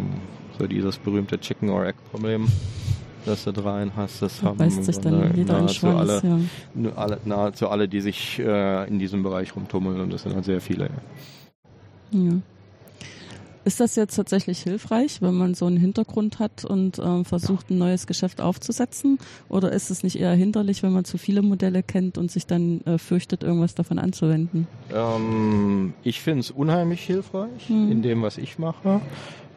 so 0.58 0.66
dieses 0.66 0.98
berühmte 0.98 1.38
Chicken 1.38 1.70
or 1.70 1.86
Egg 1.86 1.98
Problem 2.10 2.48
dass 3.26 3.44
du 3.44 3.52
dreien 3.52 3.92
hast. 3.96 4.22
Das 4.22 4.42
haben 4.42 4.58
Beißt 4.58 4.84
sich 4.84 4.98
dann 4.98 5.36
jeder 5.36 5.60
nahezu, 5.60 5.88
alle, 5.88 6.22
ja. 6.22 6.90
alle, 6.96 7.18
nahezu 7.24 7.68
alle, 7.68 7.88
die 7.88 8.00
sich 8.00 8.38
äh, 8.38 8.88
in 8.88 8.98
diesem 8.98 9.22
Bereich 9.22 9.54
rumtummeln 9.54 10.00
und 10.00 10.12
das 10.12 10.22
sind 10.22 10.34
halt 10.34 10.44
sehr 10.44 10.60
viele. 10.60 10.90
Ja. 12.12 12.32
Ist 13.62 13.78
das 13.78 13.94
jetzt 13.94 14.16
tatsächlich 14.16 14.62
hilfreich, 14.62 15.20
wenn 15.20 15.34
man 15.34 15.54
so 15.54 15.66
einen 15.66 15.76
Hintergrund 15.76 16.38
hat 16.38 16.64
und 16.64 16.98
äh, 16.98 17.24
versucht, 17.24 17.70
ein 17.70 17.76
neues 17.76 18.06
Geschäft 18.06 18.40
aufzusetzen? 18.40 19.18
Oder 19.50 19.70
ist 19.72 19.90
es 19.90 20.02
nicht 20.02 20.18
eher 20.18 20.32
hinderlich, 20.32 20.82
wenn 20.82 20.92
man 20.92 21.04
zu 21.04 21.18
viele 21.18 21.42
Modelle 21.42 21.82
kennt 21.82 22.16
und 22.16 22.30
sich 22.30 22.46
dann 22.46 22.80
äh, 22.86 22.96
fürchtet, 22.96 23.42
irgendwas 23.42 23.74
davon 23.74 23.98
anzuwenden? 23.98 24.66
Ähm, 24.92 25.92
ich 26.02 26.22
finde 26.22 26.40
es 26.40 26.50
unheimlich 26.50 27.02
hilfreich 27.02 27.68
hm. 27.68 27.92
in 27.92 28.02
dem, 28.02 28.22
was 28.22 28.38
ich 28.38 28.58
mache. 28.58 29.02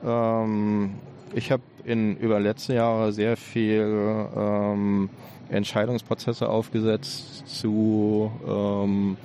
Ähm, 0.05 0.91
ich 1.35 1.51
habe 1.51 1.63
in 1.85 2.17
über 2.17 2.39
letzte 2.39 2.75
Jahre 2.75 3.11
sehr 3.11 3.37
viel 3.37 4.27
ähm, 4.35 5.09
Entscheidungsprozesse 5.49 6.47
aufgesetzt 6.47 7.47
zu 7.47 8.31
ähm, 8.47 9.17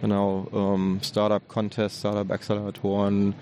genau 0.00 0.46
ähm, 0.52 1.00
Startup 1.02 1.46
Contests, 1.48 2.00
Startup 2.00 2.30
Acceleratoren, 2.30 3.34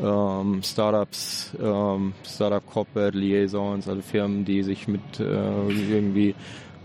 ähm, 0.00 0.62
Startups, 0.62 1.52
ähm, 1.60 2.14
Startup 2.24 2.64
Corporate 2.66 3.16
Liaisons, 3.16 3.88
also 3.88 4.02
Firmen, 4.02 4.44
die 4.44 4.62
sich 4.62 4.88
mit 4.88 5.20
äh, 5.20 5.68
irgendwie 5.68 6.34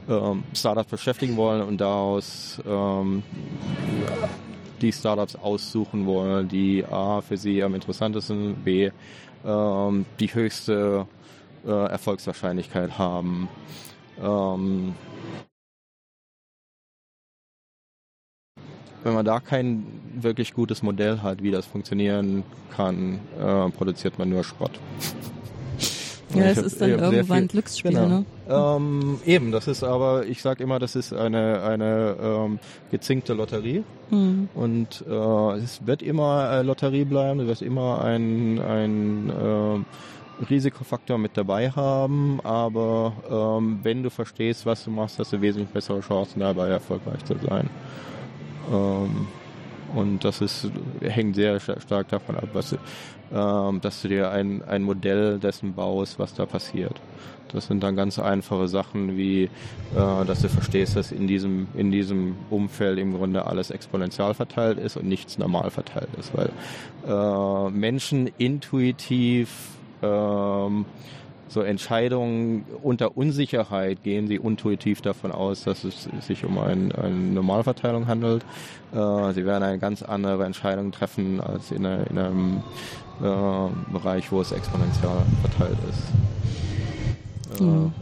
ähm, 0.09 0.43
Startups 0.53 0.91
beschäftigen 0.91 1.37
wollen 1.37 1.63
und 1.63 1.79
daraus 1.79 2.61
ähm, 2.67 3.23
die 4.81 4.91
Startups 4.91 5.35
aussuchen 5.35 6.05
wollen, 6.05 6.49
die 6.49 6.83
A 6.85 7.21
für 7.21 7.37
sie 7.37 7.63
am 7.63 7.73
interessantesten, 7.73 8.55
B 8.55 8.91
ähm, 9.45 10.05
die 10.19 10.33
höchste 10.33 11.07
äh, 11.65 11.69
Erfolgswahrscheinlichkeit 11.69 12.97
haben. 12.97 13.49
Ähm, 14.21 14.95
wenn 19.03 19.13
man 19.13 19.25
da 19.25 19.39
kein 19.39 19.85
wirklich 20.15 20.53
gutes 20.53 20.81
Modell 20.81 21.21
hat, 21.21 21.43
wie 21.43 21.51
das 21.51 21.65
funktionieren 21.65 22.43
kann, 22.75 23.19
äh, 23.39 23.69
produziert 23.69 24.17
man 24.17 24.29
nur 24.29 24.43
Schrott. 24.43 24.79
Ja, 26.35 26.45
es 26.45 26.57
ist 26.57 26.81
dann 26.81 26.89
irgendwann 26.89 27.39
viel, 27.39 27.47
Glücksspiel, 27.47 27.91
genau. 27.91 28.07
ne? 28.07 28.25
Ähm, 28.49 29.19
eben, 29.25 29.51
das 29.51 29.67
ist 29.67 29.83
aber, 29.83 30.25
ich 30.25 30.41
sage 30.41 30.63
immer, 30.63 30.79
das 30.79 30.95
ist 30.95 31.13
eine, 31.13 31.61
eine 31.63 32.15
ähm, 32.21 32.59
gezinkte 32.91 33.33
Lotterie. 33.33 33.83
Mhm. 34.09 34.49
Und 34.53 35.03
äh, 35.07 35.57
es 35.57 35.85
wird 35.85 36.01
immer 36.01 36.51
äh, 36.51 36.61
Lotterie 36.61 37.05
bleiben, 37.05 37.39
du 37.39 37.47
wirst 37.47 37.61
immer 37.61 38.03
ein, 38.03 38.59
ein 38.59 39.29
äh, 39.29 40.43
Risikofaktor 40.49 41.17
mit 41.17 41.37
dabei 41.37 41.69
haben, 41.69 42.39
aber 42.43 43.13
ähm, 43.29 43.79
wenn 43.83 44.03
du 44.03 44.09
verstehst, 44.09 44.65
was 44.65 44.83
du 44.83 44.91
machst, 44.91 45.19
hast 45.19 45.33
du 45.33 45.41
wesentlich 45.41 45.69
bessere 45.69 46.01
Chancen 46.01 46.39
dabei 46.39 46.69
erfolgreich 46.69 47.23
zu 47.25 47.35
sein. 47.47 47.69
Ähm, 48.71 49.27
und 49.93 50.23
das 50.23 50.41
ist, 50.41 50.69
hängt 51.01 51.35
sehr 51.35 51.59
stark 51.59 52.07
davon 52.09 52.35
ab, 52.35 52.49
was, 52.53 52.75
ähm, 53.33 53.81
dass 53.81 54.01
du 54.01 54.07
dir 54.07 54.31
ein, 54.31 54.63
ein 54.63 54.83
Modell 54.83 55.39
dessen 55.39 55.73
baust, 55.73 56.19
was 56.19 56.33
da 56.33 56.45
passiert. 56.45 56.99
Das 57.53 57.67
sind 57.67 57.83
dann 57.83 57.95
ganz 57.95 58.17
einfache 58.17 58.67
Sachen 58.67 59.15
wie, 59.15 59.43
äh, 59.43 60.25
dass 60.25 60.41
du 60.41 60.49
verstehst, 60.49 60.95
dass 60.95 61.11
in 61.11 61.27
diesem, 61.27 61.67
in 61.75 61.91
diesem 61.91 62.35
Umfeld 62.49 62.97
im 62.97 63.15
Grunde 63.15 63.45
alles 63.45 63.69
exponentiell 63.69 64.33
verteilt 64.33 64.79
ist 64.79 64.97
und 64.97 65.07
nichts 65.07 65.37
normal 65.37 65.69
verteilt 65.69 66.09
ist, 66.19 66.31
weil 66.35 66.49
äh, 67.07 67.69
Menschen 67.69 68.29
intuitiv 68.39 69.49
ähm, 70.01 70.85
so 71.53 71.61
Entscheidungen 71.61 72.65
unter 72.81 73.15
Unsicherheit 73.15 74.03
gehen 74.03 74.27
sie 74.27 74.35
intuitiv 74.35 75.01
davon 75.01 75.31
aus, 75.31 75.63
dass 75.63 75.83
es 75.83 76.09
sich 76.21 76.43
um 76.43 76.57
ein, 76.57 76.91
eine 76.91 77.15
Normalverteilung 77.15 78.07
handelt. 78.07 78.43
Äh, 78.91 79.33
sie 79.33 79.45
werden 79.45 79.63
eine 79.63 79.79
ganz 79.79 80.01
andere 80.01 80.45
Entscheidung 80.45 80.91
treffen 80.91 81.39
als 81.39 81.71
in, 81.71 81.85
eine, 81.85 82.03
in 82.05 82.17
einem 82.17 82.63
äh, 83.21 83.91
Bereich, 83.91 84.31
wo 84.31 84.41
es 84.41 84.51
exponentiell 84.51 85.21
verteilt 85.41 85.77
ist. 85.89 87.61
Äh, 87.61 87.63
mhm. 87.63 87.93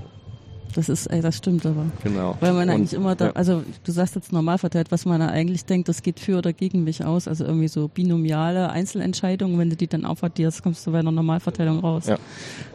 Das 0.74 0.90
ist, 0.90 1.08
ey, 1.08 1.22
das 1.22 1.38
stimmt 1.38 1.66
aber. 1.66 1.86
Genau. 2.04 2.38
Weil 2.40 2.54
man 2.54 2.70
eigentlich 2.70 2.94
immer 2.94 3.16
da, 3.16 3.32
also 3.32 3.64
du 3.84 3.92
sagst 3.92 4.16
jetzt 4.16 4.32
normal 4.32 4.58
verteilt, 4.58 4.92
was 4.92 5.06
man 5.06 5.22
eigentlich 5.22 5.66
denkt, 5.66 5.90
das 5.90 6.02
geht 6.02 6.20
für 6.20 6.38
oder 6.38 6.54
gegen 6.54 6.84
mich 6.84 7.04
aus. 7.04 7.28
Also 7.28 7.46
irgendwie 7.46 7.68
so 7.68 7.88
binomiale 7.88 8.70
Einzelentscheidungen, 8.70 9.58
wenn 9.60 9.70
du 9.70 9.76
die 9.76 9.88
dann 9.88 10.06
aufaddierst, 10.06 10.64
kommst 10.64 10.86
du 10.86 10.92
bei 10.92 11.00
einer 11.00 11.12
Normalverteilung 11.12 11.80
raus. 11.80 12.08
Ja. 12.08 12.18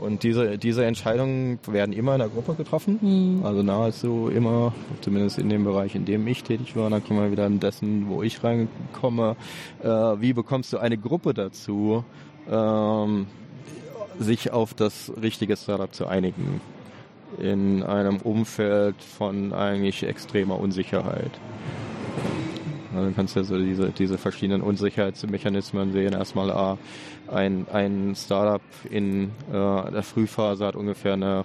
Und 0.01 0.23
diese, 0.23 0.59
diese 0.59 0.85
Entscheidungen 0.85 1.59
werden 1.67 1.93
immer 1.93 2.15
in 2.15 2.21
der 2.21 2.29
Gruppe 2.29 2.55
getroffen. 2.55 2.99
Mhm. 3.01 3.45
Also 3.45 3.63
nahezu 3.63 4.29
immer, 4.29 4.75
zumindest 5.01 5.39
in 5.39 5.49
dem 5.49 5.65
Bereich, 5.65 5.95
in 5.95 6.05
dem 6.05 6.27
ich 6.27 6.43
tätig 6.43 6.77
war. 6.77 6.91
Dann 6.91 7.05
kommen 7.05 7.21
wir 7.21 7.31
wieder 7.31 7.47
an 7.47 7.61
dessen, 7.61 8.09
wo 8.09 8.23
ich 8.23 8.43
reinkomme. 8.43 9.37
Äh, 9.83 9.89
wie 9.89 10.33
bekommst 10.33 10.73
du 10.73 10.79
eine 10.79 10.99
Gruppe 10.99 11.35
dazu? 11.35 12.05
Ähm, 12.51 13.27
sich 14.19 14.53
auf 14.53 14.75
das 14.75 15.13
richtige 15.21 15.57
Startup 15.57 15.93
zu 15.93 16.07
einigen 16.07 16.61
in 17.39 17.83
einem 17.83 18.19
Umfeld 18.19 19.03
von 19.03 19.53
eigentlich 19.53 20.03
extremer 20.05 20.59
Unsicherheit. 20.59 21.33
Also 22.95 23.13
kannst 23.15 23.37
du 23.37 23.45
so 23.45 23.59
diese, 23.59 23.91
diese 23.91 24.17
verschiedenen 24.17 24.63
Unsicherheitsmechanismen 24.63 25.93
sehen. 25.93 26.15
Erstmal 26.15 26.51
A, 26.51 26.79
ein, 27.29 27.67
ein 27.73 28.15
Startup 28.17 28.63
in 28.89 29.33
äh, 29.49 29.53
der 29.53 30.03
Frühphase 30.03 30.65
hat 30.65 30.77
ungefähr 30.77 31.15
eine 31.15 31.45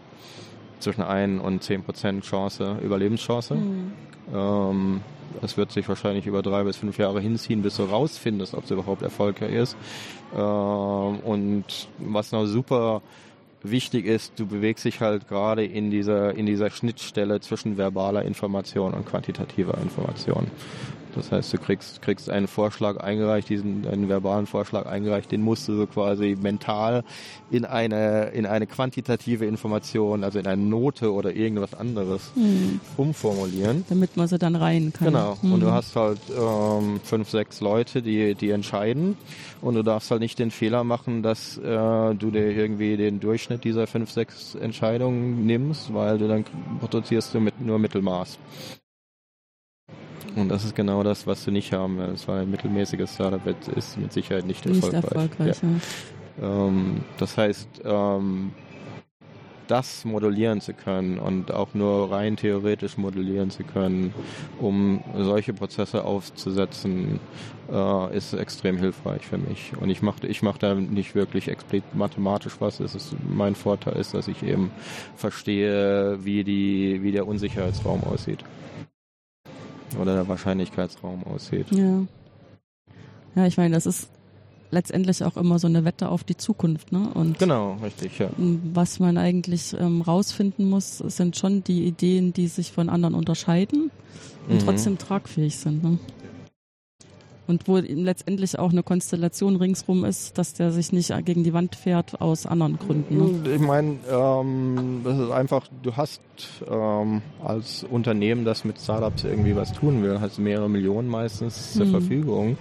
zwischen 0.79 1.01
1 1.01 1.41
und 1.41 1.63
10 1.63 1.83
Prozent 1.83 2.23
Chance, 2.23 2.77
Überlebenschance. 2.81 3.55
Mhm. 3.55 3.91
Ähm, 4.33 5.01
das 5.41 5.57
wird 5.57 5.71
sich 5.71 5.87
wahrscheinlich 5.87 6.27
über 6.27 6.41
drei 6.41 6.63
bis 6.63 6.77
fünf 6.77 6.97
Jahre 6.97 7.21
hinziehen, 7.21 7.61
bis 7.61 7.77
du 7.77 7.83
rausfindest, 7.83 8.53
ob 8.53 8.65
es 8.65 8.71
überhaupt 8.71 9.01
erfolgreich 9.01 9.53
ist. 9.53 9.77
Ähm, 10.35 11.19
und 11.19 11.65
was 11.99 12.31
noch 12.31 12.45
super 12.45 13.01
wichtig 13.63 14.05
ist, 14.05 14.33
du 14.37 14.45
bewegst 14.45 14.85
dich 14.85 15.01
halt 15.01 15.27
gerade 15.27 15.63
in 15.63 15.91
dieser, 15.91 16.33
in 16.35 16.45
dieser 16.45 16.69
Schnittstelle 16.69 17.39
zwischen 17.41 17.77
verbaler 17.77 18.23
Information 18.23 18.93
und 18.93 19.05
quantitativer 19.05 19.77
Information. 19.77 20.47
Das 21.15 21.31
heißt, 21.31 21.53
du 21.53 21.57
kriegst, 21.57 22.01
kriegst 22.01 22.29
einen 22.29 22.47
Vorschlag 22.47 22.97
eingereicht, 22.97 23.49
diesen 23.49 23.87
einen 23.87 24.09
verbalen 24.09 24.47
Vorschlag 24.47 24.85
eingereicht, 24.85 25.31
den 25.31 25.41
musst 25.41 25.67
du 25.67 25.75
so 25.75 25.87
quasi 25.87 26.37
mental 26.41 27.03
in 27.49 27.65
eine, 27.65 28.29
in 28.29 28.45
eine 28.45 28.67
quantitative 28.67 29.45
Information, 29.45 30.23
also 30.23 30.39
in 30.39 30.47
eine 30.47 30.61
Note 30.61 31.11
oder 31.11 31.35
irgendwas 31.35 31.73
anderes 31.73 32.31
mhm. 32.35 32.79
umformulieren. 32.97 33.85
Damit 33.89 34.17
man 34.17 34.27
sie 34.27 34.37
dann 34.37 34.55
rein 34.55 34.93
kann. 34.93 35.07
Genau. 35.07 35.37
Mhm. 35.41 35.53
Und 35.53 35.59
du 35.61 35.67
hm. 35.67 35.73
hast 35.73 35.95
halt 35.95 36.19
ähm, 36.29 36.99
fünf, 37.03 37.29
sechs 37.29 37.61
Leute, 37.61 38.01
die, 38.01 38.35
die 38.35 38.51
entscheiden. 38.51 39.17
Und 39.61 39.75
du 39.75 39.83
darfst 39.83 40.11
halt 40.11 40.21
nicht 40.21 40.39
den 40.39 40.51
Fehler 40.51 40.83
machen, 40.83 41.23
dass 41.23 41.57
äh, 41.57 41.61
du 41.61 42.31
dir 42.31 42.51
irgendwie 42.51 42.97
den 42.97 43.19
Durchschnitt 43.19 43.63
dieser 43.63 43.87
fünf, 43.87 44.11
sechs 44.11 44.55
Entscheidungen 44.55 45.45
nimmst, 45.45 45.93
weil 45.93 46.17
du 46.17 46.27
dann 46.27 46.45
produzierst 46.79 47.33
du 47.33 47.39
mit 47.39 47.59
nur 47.61 47.79
Mittelmaß. 47.79 48.39
Und 50.35 50.49
das 50.49 50.63
ist 50.63 50.75
genau 50.75 51.03
das, 51.03 51.27
was 51.27 51.43
du 51.43 51.51
nicht 51.51 51.73
haben 51.73 51.97
willst, 51.97 52.27
weil 52.27 52.41
ein 52.41 52.51
mittelmäßiges 52.51 53.15
Startup 53.15 53.41
ist 53.75 53.97
mit 53.97 54.13
Sicherheit 54.13 54.45
nicht, 54.45 54.65
nicht 54.65 54.83
erfolgreich. 54.83 55.37
erfolgreich 55.37 55.61
ja. 56.41 56.67
ähm, 56.67 57.01
das 57.17 57.37
heißt, 57.37 57.81
ähm, 57.83 58.51
das 59.71 60.03
modellieren 60.03 60.59
zu 60.59 60.73
können 60.73 61.17
und 61.17 61.53
auch 61.53 61.73
nur 61.73 62.11
rein 62.11 62.35
theoretisch 62.35 62.97
modellieren 62.97 63.51
zu 63.51 63.63
können, 63.63 64.13
um 64.59 65.01
solche 65.15 65.53
Prozesse 65.53 66.03
aufzusetzen, 66.03 67.21
äh, 67.71 68.17
ist 68.17 68.33
extrem 68.33 68.77
hilfreich 68.77 69.25
für 69.25 69.37
mich. 69.37 69.71
Und 69.79 69.89
ich 69.89 70.01
mache 70.01 70.27
ich 70.27 70.41
mach 70.41 70.57
da 70.57 70.75
nicht 70.75 71.15
wirklich 71.15 71.47
explizit 71.47 71.95
mathematisch 71.95 72.55
was. 72.59 72.81
Es 72.81 72.95
ist, 72.95 73.15
mein 73.29 73.55
Vorteil 73.55 73.95
ist, 73.95 74.13
dass 74.13 74.27
ich 74.27 74.43
eben 74.43 74.71
verstehe, 75.15 76.19
wie, 76.21 76.43
die, 76.43 77.01
wie 77.01 77.13
der 77.13 77.25
Unsicherheitsraum 77.25 78.03
aussieht. 78.03 78.43
Oder 79.99 80.15
der 80.15 80.27
Wahrscheinlichkeitsraum 80.27 81.23
aussieht. 81.23 81.67
Ja. 81.71 82.03
Ja, 83.35 83.45
ich 83.45 83.57
meine, 83.57 83.73
das 83.75 83.85
ist 83.85 84.09
letztendlich 84.71 85.23
auch 85.23 85.37
immer 85.37 85.59
so 85.59 85.67
eine 85.67 85.85
Wette 85.85 86.09
auf 86.09 86.23
die 86.23 86.37
Zukunft. 86.37 86.91
Ne? 86.91 87.09
Und 87.13 87.39
genau, 87.39 87.77
richtig, 87.83 88.19
ja. 88.19 88.29
Was 88.37 88.99
man 88.99 89.17
eigentlich 89.17 89.73
ähm, 89.77 90.01
rausfinden 90.01 90.69
muss, 90.69 90.97
sind 90.97 91.37
schon 91.37 91.63
die 91.63 91.85
Ideen, 91.85 92.33
die 92.33 92.47
sich 92.47 92.71
von 92.71 92.89
anderen 92.89 93.15
unterscheiden 93.15 93.91
und 94.47 94.55
mhm. 94.55 94.59
trotzdem 94.59 94.97
tragfähig 94.97 95.57
sind. 95.57 95.83
Ne? 95.83 95.99
Und 97.51 97.67
wo 97.67 97.79
letztendlich 97.79 98.57
auch 98.57 98.71
eine 98.71 98.81
Konstellation 98.81 99.57
ringsrum 99.57 100.05
ist, 100.05 100.37
dass 100.37 100.53
der 100.53 100.71
sich 100.71 100.93
nicht 100.93 101.13
gegen 101.25 101.43
die 101.43 101.53
Wand 101.53 101.75
fährt 101.75 102.21
aus 102.21 102.45
anderen 102.45 102.79
Gründen. 102.79 103.43
Ne? 103.43 103.55
Ich 103.55 103.59
meine, 103.59 103.97
ähm, 104.09 105.01
das 105.03 105.19
ist 105.19 105.31
einfach, 105.31 105.67
du 105.83 105.97
hast 105.97 106.21
ähm, 106.65 107.21
als 107.43 107.83
Unternehmen, 107.83 108.45
das 108.45 108.63
mit 108.63 108.79
Startups 108.79 109.25
irgendwie 109.25 109.53
was 109.53 109.73
tun 109.73 110.01
will, 110.01 110.21
hast 110.21 110.39
mehrere 110.39 110.69
Millionen 110.69 111.09
meistens 111.09 111.73
zur 111.73 111.87
mhm. 111.87 111.91
Verfügung. 111.91 112.51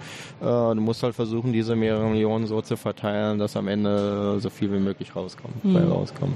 Äh, 0.41 0.43
du 0.43 0.81
musst 0.81 1.03
halt 1.03 1.15
versuchen, 1.15 1.53
diese 1.53 1.77
mehrere 1.77 2.09
Millionen 2.09 2.45
so 2.45 2.61
zu 2.61 2.75
verteilen, 2.75 3.39
dass 3.39 3.55
am 3.55 3.69
Ende 3.69 4.41
so 4.41 4.49
viel 4.49 4.73
wie 4.73 4.79
möglich 4.79 5.15
rauskommt, 5.15 5.63
mhm. 5.63 5.77
rauskommt. 5.77 6.35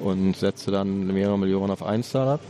Und 0.00 0.36
setze 0.36 0.70
dann 0.70 1.06
mehrere 1.06 1.38
Millionen 1.38 1.70
auf 1.70 1.82
ein 1.82 2.02
Startup 2.02 2.40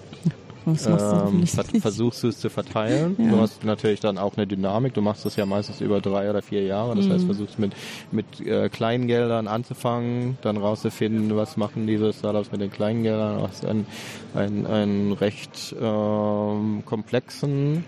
das 0.66 0.87
ähm, 0.87 1.46
versuchst 1.81 2.24
du 2.24 2.29
es 2.29 2.40
zu 2.40 2.50
verteilen. 2.50 3.14
Ja. 3.18 3.31
Du 3.31 3.40
hast 3.40 3.62
natürlich 3.64 4.00
dann 4.00 4.18
auch 4.18 4.37
eine 4.37 4.48
Dynamik. 4.48 4.94
Du 4.94 5.00
machst 5.00 5.24
das 5.24 5.37
ja 5.37 5.46
meistens 5.46 5.81
über 5.81 6.00
drei 6.00 6.29
oder 6.29 6.42
vier 6.42 6.64
Jahre. 6.64 6.96
Das 6.96 7.07
mhm. 7.07 7.12
heißt, 7.12 7.24
versuchst 7.24 7.59
mit, 7.59 7.72
mit 8.11 8.40
äh, 8.40 8.68
kleinen 8.68 9.07
Geldern 9.07 9.46
anzufangen, 9.46 10.38
dann 10.42 10.57
rauszufinden, 10.57 11.37
was 11.37 11.57
machen 11.57 11.87
diese 11.87 12.12
Startups 12.12 12.50
mit 12.50 12.61
den 12.61 12.72
kleinen 12.72 13.05
Geldern. 13.05 13.38
Du 13.38 13.42
hast 13.44 13.64
einen, 13.64 13.87
einen, 14.35 14.66
einen 14.66 15.12
recht 15.12 15.74
ähm, 15.81 16.83
komplexen, 16.85 17.85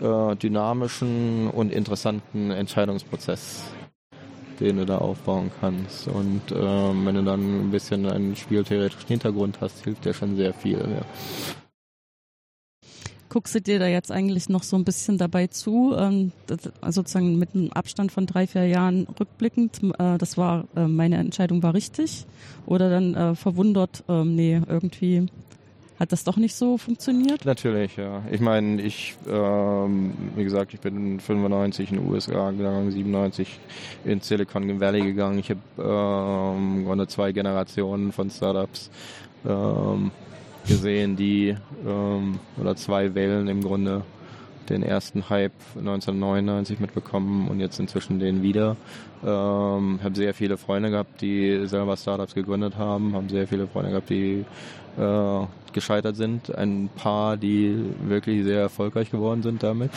äh, 0.00 0.36
dynamischen 0.36 1.48
und 1.48 1.72
interessanten 1.72 2.50
Entscheidungsprozess 2.50 3.64
den 4.60 4.76
du 4.76 4.84
da 4.84 4.98
aufbauen 4.98 5.50
kannst. 5.58 6.06
Und 6.06 6.42
ähm, 6.52 7.06
wenn 7.06 7.14
du 7.14 7.22
dann 7.22 7.62
ein 7.62 7.70
bisschen 7.70 8.04
einen 8.04 8.36
spieltheoretischen 8.36 9.08
Hintergrund 9.08 9.56
hast, 9.62 9.82
hilft 9.84 10.04
dir 10.04 10.12
schon 10.12 10.36
sehr 10.36 10.52
viel. 10.52 10.76
Ja 10.76 11.06
guckst 13.30 13.54
du 13.54 13.60
dir 13.60 13.78
da 13.78 13.86
jetzt 13.86 14.12
eigentlich 14.12 14.48
noch 14.48 14.62
so 14.62 14.76
ein 14.76 14.84
bisschen 14.84 15.16
dabei 15.16 15.46
zu, 15.46 15.94
ähm, 15.96 16.32
also 16.80 17.00
sozusagen 17.00 17.38
mit 17.38 17.54
einem 17.54 17.72
Abstand 17.72 18.12
von 18.12 18.26
drei, 18.26 18.46
vier 18.46 18.66
Jahren 18.66 19.06
rückblickend, 19.18 19.80
äh, 19.98 20.18
das 20.18 20.36
war, 20.36 20.64
äh, 20.76 20.86
meine 20.86 21.16
Entscheidung 21.16 21.62
war 21.62 21.72
richtig 21.72 22.26
oder 22.66 22.90
dann 22.90 23.14
äh, 23.14 23.34
verwundert, 23.34 24.04
ähm, 24.08 24.36
nee, 24.36 24.60
irgendwie 24.68 25.28
hat 25.98 26.12
das 26.12 26.24
doch 26.24 26.38
nicht 26.38 26.54
so 26.54 26.78
funktioniert? 26.78 27.44
Natürlich, 27.44 27.96
ja. 27.96 28.22
Ich 28.30 28.40
meine, 28.40 28.80
ich, 28.80 29.16
ähm, 29.28 30.14
wie 30.34 30.44
gesagt, 30.44 30.72
ich 30.72 30.80
bin 30.80 31.20
95 31.20 31.90
in 31.90 31.98
den 31.98 32.08
USA 32.10 32.52
gegangen, 32.52 32.90
97 32.90 33.60
in 34.06 34.22
Silicon 34.22 34.80
Valley 34.80 35.02
gegangen. 35.02 35.38
Ich 35.38 35.50
habe 35.50 36.56
ähm, 36.56 37.08
zwei 37.08 37.32
Generationen 37.32 38.12
von 38.12 38.30
Startups 38.30 38.90
ähm, 39.46 40.10
gesehen, 40.66 41.16
die 41.16 41.56
ähm, 41.86 42.38
oder 42.58 42.76
zwei 42.76 43.14
Wellen 43.14 43.48
im 43.48 43.62
Grunde 43.62 44.02
den 44.70 44.82
ersten 44.82 45.28
Hype 45.28 45.52
1999 45.76 46.80
mitbekommen 46.80 47.48
und 47.48 47.60
jetzt 47.60 47.78
inzwischen 47.80 48.20
den 48.20 48.42
wieder. 48.42 48.76
Ähm, 49.22 50.00
habe 50.02 50.14
sehr 50.14 50.32
viele 50.32 50.56
Freunde 50.56 50.90
gehabt, 50.90 51.20
die 51.20 51.66
selber 51.66 51.96
Startups 51.96 52.34
gegründet 52.34 52.76
haben, 52.76 53.14
haben 53.14 53.28
sehr 53.28 53.46
viele 53.46 53.66
Freunde 53.66 53.90
gehabt, 53.90 54.10
die 54.10 54.44
äh, 54.98 55.46
gescheitert 55.72 56.16
sind. 56.16 56.54
Ein 56.54 56.88
paar, 56.94 57.36
die 57.36 57.76
wirklich 58.06 58.44
sehr 58.44 58.60
erfolgreich 58.60 59.10
geworden 59.10 59.42
sind 59.42 59.62
damit. 59.62 59.90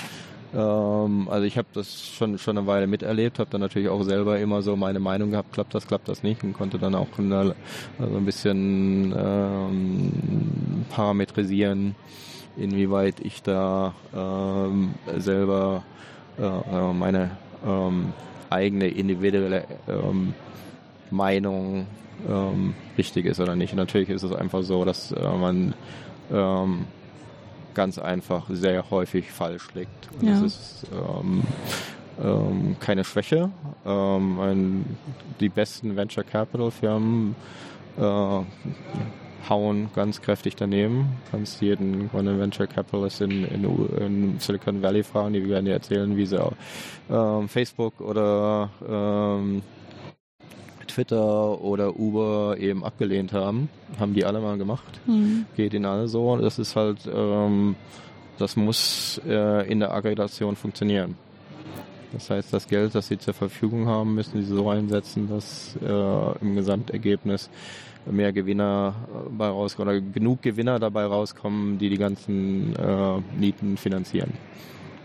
Ähm, 0.54 1.28
also 1.30 1.46
ich 1.46 1.58
habe 1.58 1.68
das 1.74 2.08
schon 2.08 2.38
schon 2.38 2.58
eine 2.58 2.68
Weile 2.68 2.88
miterlebt, 2.88 3.40
habe 3.40 3.50
dann 3.50 3.62
natürlich 3.62 3.90
auch 3.90 4.04
selber 4.04 4.40
immer 4.40 4.62
so 4.62 4.76
meine 4.76 5.00
Meinung 5.00 5.32
gehabt, 5.32 5.54
klappt 5.54 5.74
das, 5.74 5.88
klappt 5.88 6.08
das 6.08 6.24
nicht 6.24 6.44
und 6.44 6.54
konnte 6.54 6.78
dann 6.78 6.96
auch 6.96 7.08
eine, 7.18 7.56
also 8.00 8.18
ein 8.18 8.26
bisschen 8.26 9.14
ähm, 9.18 10.12
parametrisieren, 10.90 11.96
inwieweit 12.56 13.20
ich 13.22 13.42
da 13.42 13.94
ähm, 14.16 14.94
selber 15.18 15.84
äh, 16.38 16.44
äh 16.44 16.94
meine 16.94 17.32
ähm, 17.66 18.14
eigene 18.50 18.88
individuelle 18.88 19.66
ähm, 19.88 20.34
Meinung 21.10 21.88
ähm, 22.30 22.76
richtig 22.98 23.26
ist 23.26 23.40
oder 23.40 23.56
nicht. 23.56 23.74
Und 23.74 23.78
natürlich 23.80 24.10
ist 24.10 24.24
es 24.24 24.34
einfach 24.34 24.62
so, 24.64 24.86
dass 24.86 25.12
äh, 25.12 25.22
man 25.22 25.74
ähm, 26.32 26.86
ganz 27.74 27.98
einfach 27.98 28.46
sehr 28.50 28.90
häufig 28.90 29.32
falsch 29.32 29.68
liegt. 29.74 30.10
Und 30.20 30.28
ja. 30.28 30.34
das 30.34 30.44
ist 30.44 30.88
ähm, 30.92 31.44
ähm, 32.24 32.76
keine 32.80 33.04
Schwäche. 33.04 33.50
Ähm, 33.86 34.40
ein, 34.40 34.98
die 35.40 35.50
besten 35.50 35.96
Venture 35.96 36.24
Capital 36.24 36.72
Firmen 36.72 37.36
äh, 37.98 38.42
hauen 39.50 39.90
ganz 39.96 40.22
kräftig 40.22 40.56
daneben. 40.56 41.08
Kannst 41.32 41.62
jeden 41.62 42.12
Venture 42.40 42.68
Capitalist 42.68 43.22
in, 43.22 43.46
in, 43.46 43.88
in, 43.98 44.40
Silicon 44.40 44.82
Valley 44.82 45.04
fragen, 45.04 45.34
die 45.34 45.48
werden 45.48 45.66
dir 45.66 45.74
erzählen, 45.74 46.16
wie 46.16 46.26
sie 46.26 46.40
ähm, 47.10 47.50
Facebook 47.50 48.00
oder 48.00 48.70
ähm, 48.88 49.62
Twitter 50.94 51.62
oder 51.62 52.00
Uber 52.00 52.58
eben 52.60 52.84
abgelehnt 52.84 53.34
haben. 53.34 53.70
Haben 54.00 54.14
die 54.14 54.26
alle 54.26 54.40
mal 54.40 54.58
gemacht. 54.58 55.00
Mhm. 55.06 55.46
Geht 55.56 55.74
ihnen 55.74 55.86
alle 55.86 56.08
so. 56.08 56.38
Das 56.38 56.60
ist 56.60 56.76
halt, 56.76 57.00
ähm, 57.14 57.76
das 58.38 58.56
muss 58.56 59.20
äh, 59.28 59.70
in 59.70 59.80
der 59.80 59.94
Aggregation 59.94 60.56
funktionieren. 60.56 61.16
Das 62.12 62.30
heißt, 62.30 62.54
das 62.54 62.68
Geld, 62.68 62.94
das 62.94 63.08
sie 63.08 63.18
zur 63.18 63.34
Verfügung 63.34 63.88
haben, 63.88 64.14
müssen 64.14 64.40
sie 64.42 64.48
so 64.48 64.70
einsetzen, 64.70 65.28
dass 65.30 65.76
äh, 65.84 66.38
im 66.42 66.56
Gesamtergebnis 66.56 67.50
mehr 68.06 68.32
Gewinner 68.32 68.94
äh, 69.08 69.30
bei 69.36 69.48
rauskommen 69.48 69.96
oder 69.96 70.02
genug 70.14 70.44
Gewinner 70.44 70.80
dabei 70.80 71.06
rauskommen, 71.06 71.80
die 71.80 71.90
die 71.90 71.98
ganzen 71.98 72.76
äh, 72.76 73.20
Mieten 73.40 73.78
finanzieren 73.78 74.34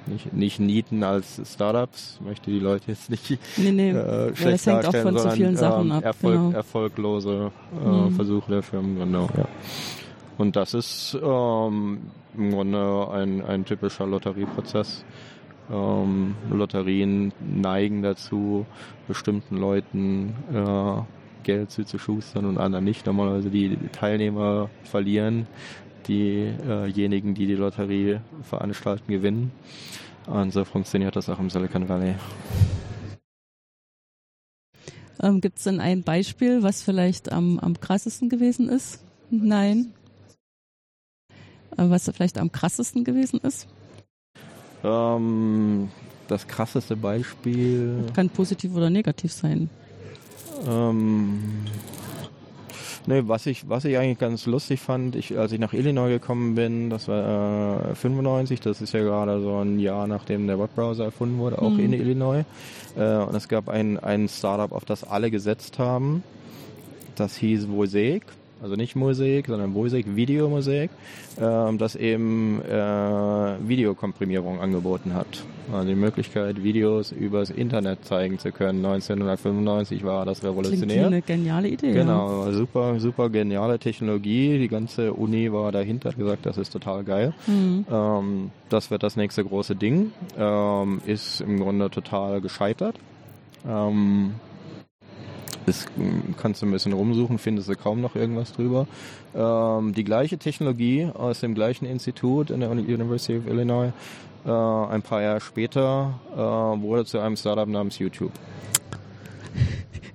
nicht, 0.09 0.33
nicht 0.33 0.61
nieten 0.61 1.03
als 1.03 1.41
Startups, 1.45 2.19
möchte 2.25 2.51
die 2.51 2.59
Leute 2.59 2.85
jetzt 2.89 3.11
nicht 3.11 3.39
nee, 3.57 3.73
nee. 3.73 3.91
Äh, 3.91 4.35
schlecht 4.35 4.67
ja, 4.67 4.81
das 4.81 4.95
hängt 4.95 4.97
auch 4.97 5.03
von 5.03 5.19
zu 5.19 5.31
vielen 5.31 5.57
Sachen 5.57 5.87
ähm, 5.87 5.93
ab. 5.93 6.05
Erfolg, 6.05 6.35
genau. 6.35 6.57
Erfolglose 6.57 7.53
äh, 7.85 7.89
mhm. 7.89 8.13
Versuche 8.13 8.51
der 8.51 8.63
Firmengründung. 8.63 9.31
Ja. 9.37 9.45
Und 10.39 10.57
das 10.57 10.75
ist 10.75 11.19
ähm, 11.21 11.99
im 12.37 12.51
Grunde 12.51 13.09
ein, 13.11 13.45
ein 13.45 13.65
typischer 13.65 14.07
Lotterieprozess. 14.07 15.05
Ähm, 15.71 16.35
Lotterien 16.51 17.33
neigen 17.41 18.03
dazu, 18.03 18.65
bestimmten 19.07 19.57
Leuten 19.57 20.35
äh, 20.53 21.03
Geld 21.43 21.71
zuzuschustern 21.71 22.45
und 22.45 22.59
anderen 22.59 22.85
nicht. 22.85 23.07
Normalerweise 23.07 23.51
die 23.51 23.77
Teilnehmer 23.93 24.71
verlieren, 24.85 25.47
diejenigen, 26.09 27.35
die 27.35 27.47
die 27.47 27.55
Lotterie 27.55 28.21
veranstalten, 28.43 29.13
gewinnen. 29.13 29.53
Und 30.27 30.53
so 30.53 30.65
funktioniert 30.65 31.17
das 31.17 31.29
auch 31.29 31.39
im 31.39 31.51
Silicon 31.51 31.89
Valley. 31.89 32.15
Ähm, 35.21 35.41
Gibt 35.41 35.59
es 35.59 35.65
denn 35.65 35.81
ein 35.81 36.03
Beispiel, 36.03 36.63
was 36.63 36.83
vielleicht 36.83 37.33
am, 37.33 37.59
am 37.59 37.81
krassesten 37.81 38.29
gewesen 38.29 38.69
ist? 38.69 39.03
Nein. 39.31 39.93
Äh, 41.77 41.91
was 41.91 42.11
vielleicht 42.15 42.39
am 42.39 42.53
krassesten 42.53 43.05
gewesen 43.05 43.41
ist? 43.41 43.67
Ähm, 44.85 45.89
das 46.29 46.47
krasseste 46.47 46.95
Beispiel. 46.95 48.05
Kann 48.15 48.29
positiv 48.31 48.75
oder 48.75 48.91
negativ 48.91 49.33
sein. 49.33 49.71
Ähm, 50.67 51.65
Nee, 53.09 53.23
was 53.25 53.47
ich, 53.47 53.67
was 53.71 53.87
ich 53.87 53.97
eigentlich 53.97 54.19
ganz 54.19 54.45
lustig 54.45 54.81
fand, 54.81 55.17
ich, 55.17 55.39
als 55.39 55.53
ich 55.53 55.59
nach 55.59 55.73
Illinois 55.73 56.11
gekommen 56.11 56.55
bin, 56.55 56.91
das 56.91 57.09
war 57.09 57.93
äh, 57.93 57.95
95, 57.95 58.61
das 58.61 58.83
ist 58.83 58.93
ja 58.93 59.01
gerade 59.01 59.41
so 59.41 59.57
ein 59.57 59.79
Jahr 59.79 60.07
nachdem 60.07 60.47
der 60.47 60.59
Webbrowser 60.59 61.05
erfunden 61.05 61.39
wurde, 61.39 61.63
auch 61.63 61.71
mhm. 61.71 61.81
in 61.81 61.93
Illinois. 61.95 62.45
Äh, 62.99 63.17
und 63.17 63.35
es 63.35 63.49
gab 63.49 63.71
ein, 63.71 63.99
ein 63.99 64.29
Startup, 64.29 64.73
auf 64.73 64.85
das 64.85 65.05
alle 65.05 65.31
gesetzt 65.31 65.79
haben. 65.79 66.23
Das 67.17 67.35
hieß 67.39 67.67
Mosaic 67.67 68.25
also 68.63 68.75
nicht 68.75 68.97
Mosaik, 68.97 69.47
sondern 69.47 69.73
Mosaik, 69.73 70.17
Videomosaik, 70.17 70.91
ähm, 71.41 71.79
das 71.79 71.97
eben 71.97 72.61
äh, 72.63 73.69
Videokomprimierung 73.69 74.61
angeboten 74.61 75.15
hat. 75.15 75.27
Also 75.73 75.89
die 75.89 75.95
Möglichkeit, 75.95 76.63
Videos 76.63 77.13
übers 77.13 77.51
Internet 77.51 78.05
zeigen 78.05 78.39
zu 78.39 78.53
können. 78.53 78.85
1995 78.85 80.03
war 80.03 80.25
das 80.25 80.43
revolutionär. 80.43 80.87
Klingt 80.87 81.07
eine 81.07 81.23
geniale 81.23 81.69
Idee. 81.69 81.93
Genau, 81.93 82.47
ja. 82.47 82.53
super, 82.53 82.99
super 82.99 83.29
geniale 83.29 83.79
Technologie. 83.79 84.59
Die 84.59 84.69
ganze 84.69 85.13
Uni 85.13 85.53
war 85.53 85.71
dahinter, 85.71 86.11
hat 86.11 86.19
gesagt, 86.19 86.47
das 86.47 86.57
ist 86.57 86.71
total 86.71 87.05
geil. 87.05 87.35
Mhm. 87.47 87.85
Ähm, 87.91 88.51
das 88.71 88.91
wird 88.91 89.03
das 89.03 89.17
nächste 89.17 89.45
große 89.45 89.77
Ding. 89.77 90.13
Ähm, 90.39 91.01
ist 91.07 91.41
im 91.43 91.61
Grunde 91.61 91.91
total 91.91 92.41
gescheitert. 92.41 92.97
Ähm, 93.69 94.35
das 95.69 95.87
kannst 96.39 96.63
du 96.63 96.67
ein 96.67 96.73
bisschen 96.73 96.93
rumsuchen, 96.93 97.39
findest 97.39 97.69
du 97.69 97.77
kaum 97.77 98.01
noch 98.01 98.17
irgendwas 98.17 98.53
drüber. 98.53 98.87
Ähm, 99.35 99.93
die 99.95 100.05
gleiche 100.05 100.39
Technologie 100.39 101.09
aus 101.13 101.41
dem 101.41 101.55
gleichen 101.55 101.85
Institut 101.85 102.51
in 102.51 102.61
der 102.61 102.71
University 102.71 103.39
of 103.39 103.47
Illinois, 103.47 103.93
äh, 104.47 104.51
ein 104.51 105.03
paar 105.03 105.23
Jahre 105.23 105.41
später, 105.41 106.19
äh, 106.35 106.39
wurde 106.39 107.05
zu 107.05 107.19
einem 107.19 107.37
Startup 107.37 107.69
namens 107.69 107.99
YouTube. 107.99 108.33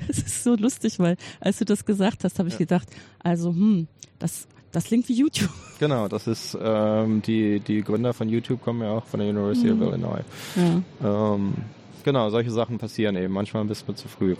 Es 0.09 0.17
ist 0.17 0.43
so 0.43 0.55
lustig, 0.55 0.99
weil 0.99 1.15
als 1.39 1.59
du 1.59 1.65
das 1.65 1.85
gesagt 1.85 2.25
hast, 2.25 2.37
habe 2.37 2.49
ich 2.49 2.55
ja. 2.55 2.59
gedacht, 2.59 2.89
also 3.19 3.51
hm, 3.51 3.87
das 4.19 4.47
das 4.73 4.85
klingt 4.85 5.07
wie 5.07 5.13
YouTube. 5.13 5.49
Genau, 5.79 6.07
das 6.07 6.27
ist 6.27 6.57
ähm, 6.61 7.21
die 7.23 7.59
die 7.59 7.83
Gründer 7.83 8.13
von 8.13 8.29
YouTube 8.29 8.61
kommen 8.61 8.83
ja 8.83 8.91
auch 8.91 9.05
von 9.05 9.19
der 9.19 9.29
University 9.29 9.69
mhm. 9.69 9.81
of 9.81 9.87
Illinois. 9.89 10.21
Ja. 10.55 11.33
Ähm, 11.35 11.55
genau, 12.03 12.29
solche 12.29 12.51
Sachen 12.51 12.77
passieren 12.77 13.17
eben. 13.17 13.33
Manchmal 13.33 13.65
bist 13.65 13.87
du 13.87 13.93
zu 13.93 14.07
früh. 14.07 14.35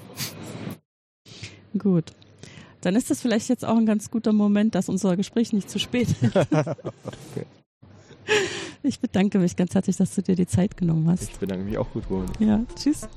Gut. 1.77 2.11
Dann 2.81 2.95
ist 2.95 3.09
das 3.09 3.21
vielleicht 3.21 3.49
jetzt 3.49 3.63
auch 3.63 3.77
ein 3.77 3.85
ganz 3.85 4.11
guter 4.11 4.33
Moment, 4.33 4.75
dass 4.75 4.89
unser 4.89 5.15
Gespräch 5.15 5.53
nicht 5.53 5.69
zu 5.69 5.79
spät 5.79 6.09
ist. 6.09 6.35
okay. 6.35 7.45
Ich 8.85 8.99
bedanke 8.99 9.39
mich 9.39 9.55
ganz 9.55 9.75
herzlich, 9.75 9.95
dass 9.95 10.13
du 10.13 10.21
dir 10.21 10.35
die 10.35 10.45
Zeit 10.45 10.75
genommen 10.75 11.09
hast. 11.09 11.23
Ich 11.23 11.37
bedanke 11.37 11.63
mich 11.63 11.77
auch 11.77 11.89
gut, 11.91 12.03
Ruben. 12.09 12.25
Ja, 12.39 12.61
tschüss. 12.75 13.07